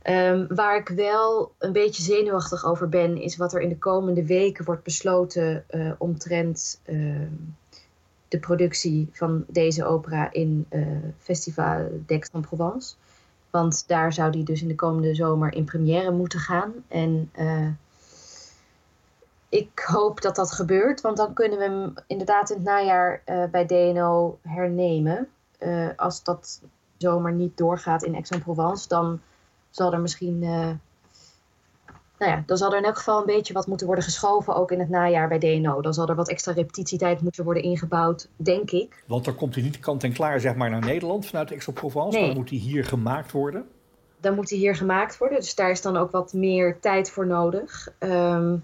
Ehm, 0.03 0.47
waar 0.49 0.76
ik 0.76 0.89
wel 0.89 1.53
een 1.59 1.72
beetje 1.72 2.03
zenuwachtig 2.03 2.64
over 2.64 2.89
ben, 2.89 3.16
is 3.16 3.37
wat 3.37 3.55
er 3.55 3.61
in 3.61 3.68
de 3.68 3.78
komende 3.78 4.26
weken 4.26 4.64
wordt 4.64 4.82
besloten 4.82 5.64
eh, 5.68 5.93
omtrent 5.99 6.80
ehm, 6.84 7.32
de 8.28 8.39
productie 8.39 9.09
van 9.12 9.45
deze 9.49 9.84
opera 9.84 10.32
in 10.32 10.66
eh 10.68 10.80
Festival 11.18 11.89
d'Aix-en-Provence. 12.07 12.95
Want 13.51 13.89
daar 13.89 14.12
zou 14.12 14.30
die 14.32 14.45
dus 14.45 14.62
in 14.62 14.68
de 14.68 14.74
komende 14.74 15.14
zomer 15.14 15.55
in 15.55 15.64
première 15.64 16.11
moeten 16.11 16.39
gaan. 16.39 16.72
En 16.89 17.30
eh, 17.32 17.68
ik 19.49 19.78
hoop 19.78 20.20
dat 20.20 20.37
dat 20.37 20.53
gebeurt, 20.53 21.01
want 21.01 21.16
dan 21.16 21.32
kunnen 21.32 21.59
we 21.59 21.64
hem 21.64 21.95
inderdaad 22.07 22.51
in 22.51 22.57
het 22.57 22.64
najaar 22.64 23.22
bij 23.51 23.66
DNO 23.66 24.39
hernemen. 24.43 25.28
Als 25.97 26.22
dat 26.22 26.61
zomer 26.99 27.33
niet 27.33 27.57
doorgaat 27.57 28.03
in 28.03 28.15
Aix-en-Provence, 28.15 28.89
dan 28.89 29.21
zal 29.71 29.93
er 29.93 30.01
misschien. 30.01 30.43
eh, 30.43 30.71
nou 32.19 32.31
ja, 32.33 32.43
dan 32.47 32.57
zal 32.57 32.73
er 32.73 32.79
in 32.79 32.85
elk 32.85 32.97
geval 32.97 33.21
een 33.21 33.27
beetje 33.27 33.53
wat 33.53 33.67
moeten 33.67 33.87
worden 33.87 34.05
geschoven, 34.05 34.55
ook 34.55 34.71
in 34.71 34.79
het 34.79 34.89
najaar 34.89 35.29
bij 35.29 35.39
DNO. 35.39 35.81
Dan 35.81 35.95
zal 35.95 36.09
er 36.09 36.15
wat 36.15 36.29
extra 36.29 36.53
repetitietijd 36.53 37.21
moeten 37.21 37.45
worden 37.45 37.63
ingebouwd, 37.63 38.29
denk 38.37 38.71
ik. 38.71 39.03
Want 39.07 39.25
dan 39.25 39.35
komt 39.35 39.55
hij 39.55 39.65
niet 39.65 39.79
kant 39.81 40.05
en 40.05 40.13
klaar 40.13 40.41
zeg 40.41 40.55
maar, 40.55 40.71
naar 40.71 40.85
Nederland 40.85 41.27
vanuit 41.27 41.51
Aix-en-Provence, 41.51 42.11
Nee. 42.11 42.19
maar 42.27 42.29
dan 42.35 42.39
moet 42.43 42.51
hij 42.51 42.59
hier 42.59 42.85
gemaakt 42.85 43.33
worden. 43.33 43.67
dan 44.21 44.35
moet 44.35 44.49
die 44.49 44.59
hier 44.59 44.75
gemaakt 44.77 45.19
worden. 45.19 45.39
Dus 45.41 45.55
daar 45.55 45.71
is 45.71 45.83
dan 45.83 45.97
ook 45.97 46.11
wat 46.11 46.33
meer 46.33 46.81
tijd 46.81 47.11
voor 47.11 47.27
nodig. 47.27 47.89
Ehm, 47.99 48.57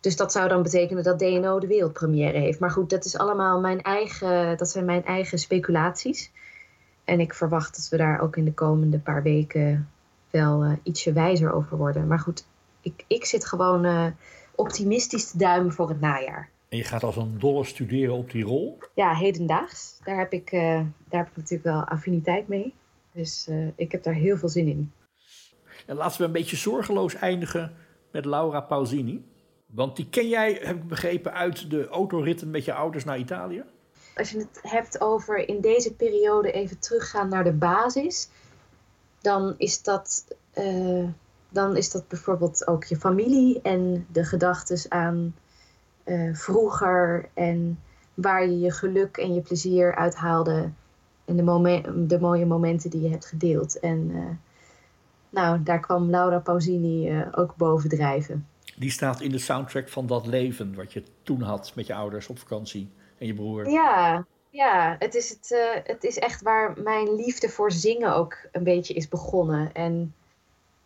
dus 0.00 0.16
dat 0.16 0.32
zou 0.32 0.48
dan 0.48 0.62
betekenen 0.62 1.02
dat 1.02 1.18
DNO 1.18 1.58
de 1.60 1.66
wereldpremière 1.66 2.38
heeft. 2.38 2.58
Maar 2.60 2.70
goed, 2.70 2.90
dat, 2.90 3.04
is 3.04 3.18
allemaal 3.18 3.60
mijn 3.60 3.82
eigen, 3.82 4.56
dat 4.56 4.68
zijn 4.68 4.84
mijn 4.84 5.04
eigen 5.04 5.38
speculaties. 5.38 6.30
En 7.08 7.20
ik 7.20 7.34
verwacht 7.34 7.76
dat 7.76 7.88
we 7.88 7.96
daar 7.96 8.20
ook 8.20 8.36
in 8.36 8.44
de 8.44 8.54
komende 8.54 8.98
paar 8.98 9.22
weken 9.22 9.90
wel 10.30 10.62
eh, 10.62 10.72
ietsje 10.82 11.12
wijzer 11.12 11.52
over 11.52 11.76
worden. 11.76 12.06
Maar 12.06 12.18
goed, 12.18 12.46
ik, 12.80 13.04
ik 13.06 13.24
zit 13.24 13.46
gewoon 13.46 13.84
eh, 13.84 14.06
optimistisch 14.54 15.30
te 15.30 15.38
duimen 15.38 15.72
voor 15.72 15.88
het 15.88 16.00
najaar. 16.00 16.50
En 16.68 16.76
je 16.76 16.84
gaat 16.84 17.02
als 17.02 17.16
een 17.16 17.38
dolle 17.38 17.64
studeren 17.64 18.14
op 18.14 18.30
die 18.30 18.44
rol. 18.44 18.78
Ja, 18.94 19.14
hedendaags. 19.14 20.00
Daar 20.04 20.18
heb 20.18 20.32
ik, 20.32 20.52
eh, 20.52 20.60
daar 21.08 21.20
heb 21.20 21.28
ik 21.28 21.36
natuurlijk 21.36 21.64
wel 21.64 21.84
affiniteit 21.84 22.48
mee. 22.48 22.74
Dus 23.12 23.50
ik 23.76 23.92
heb 23.92 24.02
daar 24.02 24.14
heel 24.14 24.36
veel 24.36 24.48
zin 24.48 24.66
in. 24.66 24.92
En 25.86 25.96
laten 25.96 26.20
we 26.20 26.26
een 26.26 26.32
beetje 26.32 26.56
zorgeloos 26.56 27.14
eindigen 27.14 27.72
met 28.12 28.24
Laura 28.24 28.60
Pausini. 28.60 29.24
Want 29.66 29.96
die 29.96 30.08
ken 30.08 30.28
jij, 30.28 30.58
heb 30.62 30.76
ik 30.76 30.88
begrepen, 30.88 31.32
uit 31.32 31.70
de 31.70 31.88
autoritten 31.88 32.50
met 32.50 32.64
je 32.64 32.72
ouders 32.72 33.04
naar 33.04 33.18
Italië. 33.18 33.64
Als 34.18 34.30
je 34.30 34.38
het 34.38 34.58
hebt 34.62 35.00
over 35.00 35.48
in 35.48 35.60
deze 35.60 35.94
periode 35.94 36.50
even 36.50 36.78
teruggaan 36.78 37.28
naar 37.28 37.44
de 37.44 37.52
basis, 37.52 38.28
dan 39.20 39.54
is 39.56 39.82
dat, 39.82 40.26
eh, 40.52 41.04
dan 41.48 41.76
is 41.76 41.90
dat 41.90 42.08
bijvoorbeeld 42.08 42.66
ook 42.66 42.84
je 42.84 42.96
familie 42.96 43.60
en 43.62 44.06
de 44.12 44.24
gedachten 44.24 44.90
aan 44.90 45.34
eh, 46.04 46.34
vroeger 46.34 47.28
en 47.34 47.80
waar 48.14 48.46
je 48.46 48.58
je 48.58 48.72
geluk 48.72 49.16
en 49.16 49.34
je 49.34 49.40
plezier 49.40 49.94
uithaalde 49.94 50.70
en 51.24 51.36
de, 51.36 52.04
de 52.06 52.20
mooie 52.20 52.46
momenten 52.46 52.90
die 52.90 53.00
je 53.00 53.10
hebt 53.10 53.26
gedeeld. 53.26 53.78
En 53.78 54.10
eh, 54.14 54.22
nou, 55.30 55.62
daar 55.62 55.80
kwam 55.80 56.10
Laura 56.10 56.38
Pausini 56.38 57.24
ook 57.32 57.56
bovendrijven. 57.56 58.46
Die 58.76 58.90
staat 58.90 59.20
in 59.20 59.30
de 59.30 59.38
soundtrack 59.38 59.88
van 59.88 60.06
dat 60.06 60.26
leven 60.26 60.74
wat 60.74 60.92
je 60.92 61.02
toen 61.22 61.42
had 61.42 61.72
met 61.74 61.86
je 61.86 61.94
ouders 61.94 62.28
op 62.28 62.38
vakantie 62.38 62.90
en 63.18 63.26
je 63.26 63.34
broer. 63.34 63.70
Ja, 63.70 64.26
ja 64.50 64.96
het, 64.98 65.14
is 65.14 65.28
het, 65.28 65.52
eh, 65.52 65.80
het 65.84 66.04
is 66.04 66.18
echt 66.18 66.42
waar 66.42 66.74
mijn 66.82 67.14
liefde 67.14 67.48
voor 67.48 67.72
zingen 67.72 68.14
ook 68.14 68.36
een 68.52 68.64
beetje 68.64 68.94
is 68.94 69.08
begonnen. 69.08 69.72
En 69.72 70.14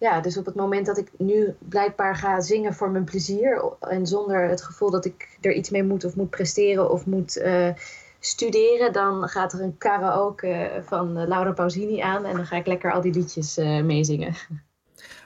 ja, 0.02 0.20
dus 0.20 0.36
op 0.36 0.46
het 0.46 0.54
moment 0.54 0.86
dat 0.86 0.98
ik 0.98 1.10
nu 1.18 1.54
blijkbaar 1.58 2.16
ga 2.16 2.40
zingen 2.40 2.74
voor 2.74 2.90
mijn 2.90 3.04
plezier 3.04 3.64
en 3.80 4.06
zonder 4.06 4.48
het 4.48 4.62
gevoel 4.62 4.90
dat 4.90 5.04
ik 5.04 5.38
er 5.40 5.52
iets 5.52 5.70
mee 5.70 5.82
moet 5.82 6.04
of 6.04 6.16
moet 6.16 6.30
presteren 6.30 6.90
of 6.90 7.06
moet 7.06 7.36
eh, 7.36 7.68
studeren, 8.18 8.92
dan 8.92 9.28
gaat 9.28 9.52
er 9.52 9.60
een 9.60 9.78
karaoke 9.78 10.82
van 10.84 11.16
eh, 11.16 11.28
Laura 11.28 11.52
Pausini 11.52 12.00
aan 12.00 12.24
en 12.24 12.36
dan 12.36 12.46
ga 12.46 12.56
ik 12.56 12.66
lekker 12.66 12.92
al 12.92 13.00
die 13.00 13.12
liedjes 13.12 13.56
eh, 13.56 13.82
meezingen. 13.82 14.34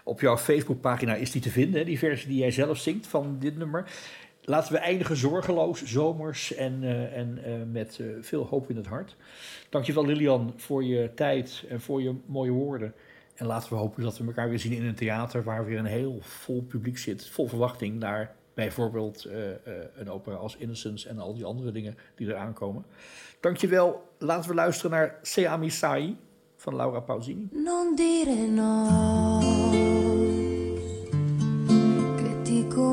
Op 0.04 0.20
jouw 0.20 0.38
Facebookpagina 0.38 1.14
is 1.14 1.30
die 1.30 1.42
te 1.42 1.50
vinden, 1.50 1.86
die 1.86 1.98
versie 1.98 2.28
die 2.28 2.38
jij 2.38 2.50
zelf 2.50 2.78
zingt 2.78 3.07
van 3.07 3.36
dit 3.38 3.57
nummer. 3.57 3.90
Laten 4.49 4.72
we 4.72 4.78
eindigen 4.78 5.16
zorgeloos, 5.16 5.84
zomers 5.84 6.55
en, 6.55 6.82
eh, 6.82 7.16
en 7.16 7.44
eh, 7.44 7.53
met 7.72 7.99
eh, 8.01 8.07
veel 8.20 8.44
hoop 8.44 8.70
in 8.70 8.76
het 8.76 8.86
hart. 8.86 9.16
Dankjewel 9.68 10.07
Lilian 10.07 10.53
voor 10.57 10.84
je 10.84 11.11
tijd 11.14 11.64
en 11.68 11.80
voor 11.80 12.03
je 12.03 12.14
mooie 12.26 12.51
woorden. 12.51 12.94
En 13.34 13.47
laten 13.47 13.68
we 13.68 13.74
hopen 13.74 14.03
dat 14.03 14.18
we 14.18 14.26
elkaar 14.26 14.49
weer 14.49 14.59
zien 14.59 14.72
in 14.72 14.84
een 14.84 14.94
theater 14.94 15.42
waar 15.42 15.64
weer 15.64 15.78
een 15.78 15.84
heel 15.84 16.18
vol 16.20 16.62
publiek 16.62 16.99
zit. 16.99 17.28
Vol 17.28 17.49
verwachting 17.49 17.99
naar 17.99 18.34
bijvoorbeeld 18.55 19.28
een 19.94 20.11
opera 20.11 20.36
als 20.36 20.57
Innocence 20.57 21.09
en 21.09 21.18
al 21.18 21.34
die 21.34 21.44
andere 21.44 21.72
dingen 21.72 21.97
die 22.14 22.26
eraan 22.26 22.53
komen. 22.53 22.84
Dankjewel. 23.40 24.09
Laten 24.18 24.51
we 24.51 24.57
luisteren 24.57 24.90
naar 24.90 25.18
Seami 25.22 25.70
Sai 25.70 26.16
van 26.57 26.76
Laura 26.76 27.01
Pausini. 27.01 27.49
Non 27.51 27.94
dire 27.97 28.47
no, 28.47 29.95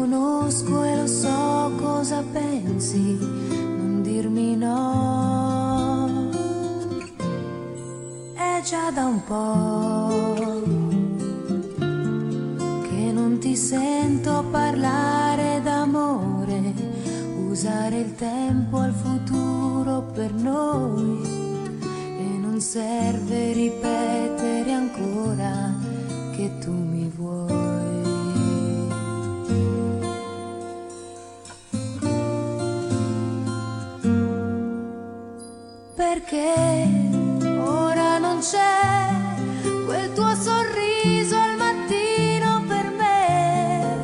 conosco 0.04 0.84
e 0.84 0.98
lo 0.98 1.08
so 1.08 1.72
cosa 1.78 2.22
pensi, 2.34 3.18
non 3.20 4.02
dirmi 4.02 4.58
no. 4.58 6.30
È 8.34 8.62
già 8.66 8.92
da 8.92 9.06
un 9.06 9.24
po' 9.24 10.62
che 12.82 13.12
non 13.14 13.38
ti 13.40 13.56
sento 13.56 14.44
parlare 14.52 15.62
d'amore, 15.64 16.74
usare 17.48 18.00
il 18.00 18.14
tempo 18.16 18.80
al 18.80 18.94
futuro 18.94 20.02
per 20.14 20.34
noi 20.34 21.22
e 22.20 22.38
non 22.42 22.60
serve 22.60 23.54
ripetere 23.54 24.70
ancora 24.74 25.74
che 26.36 26.52
tu 26.60 26.74
mi 26.74 27.10
vuoi. 27.16 27.63
Perché 36.14 36.54
ora 37.58 38.20
non 38.20 38.38
c'è 38.38 39.10
quel 39.84 40.14
tuo 40.14 40.36
sorriso 40.36 41.36
al 41.36 41.58
mattino 41.58 42.64
per 42.68 42.92
me? 42.92 43.98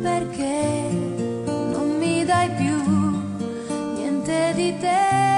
Perché 0.00 0.88
non 1.44 1.98
mi 1.98 2.24
dai 2.24 2.48
più 2.52 2.82
niente 3.94 4.52
di 4.54 4.78
te? 4.78 5.37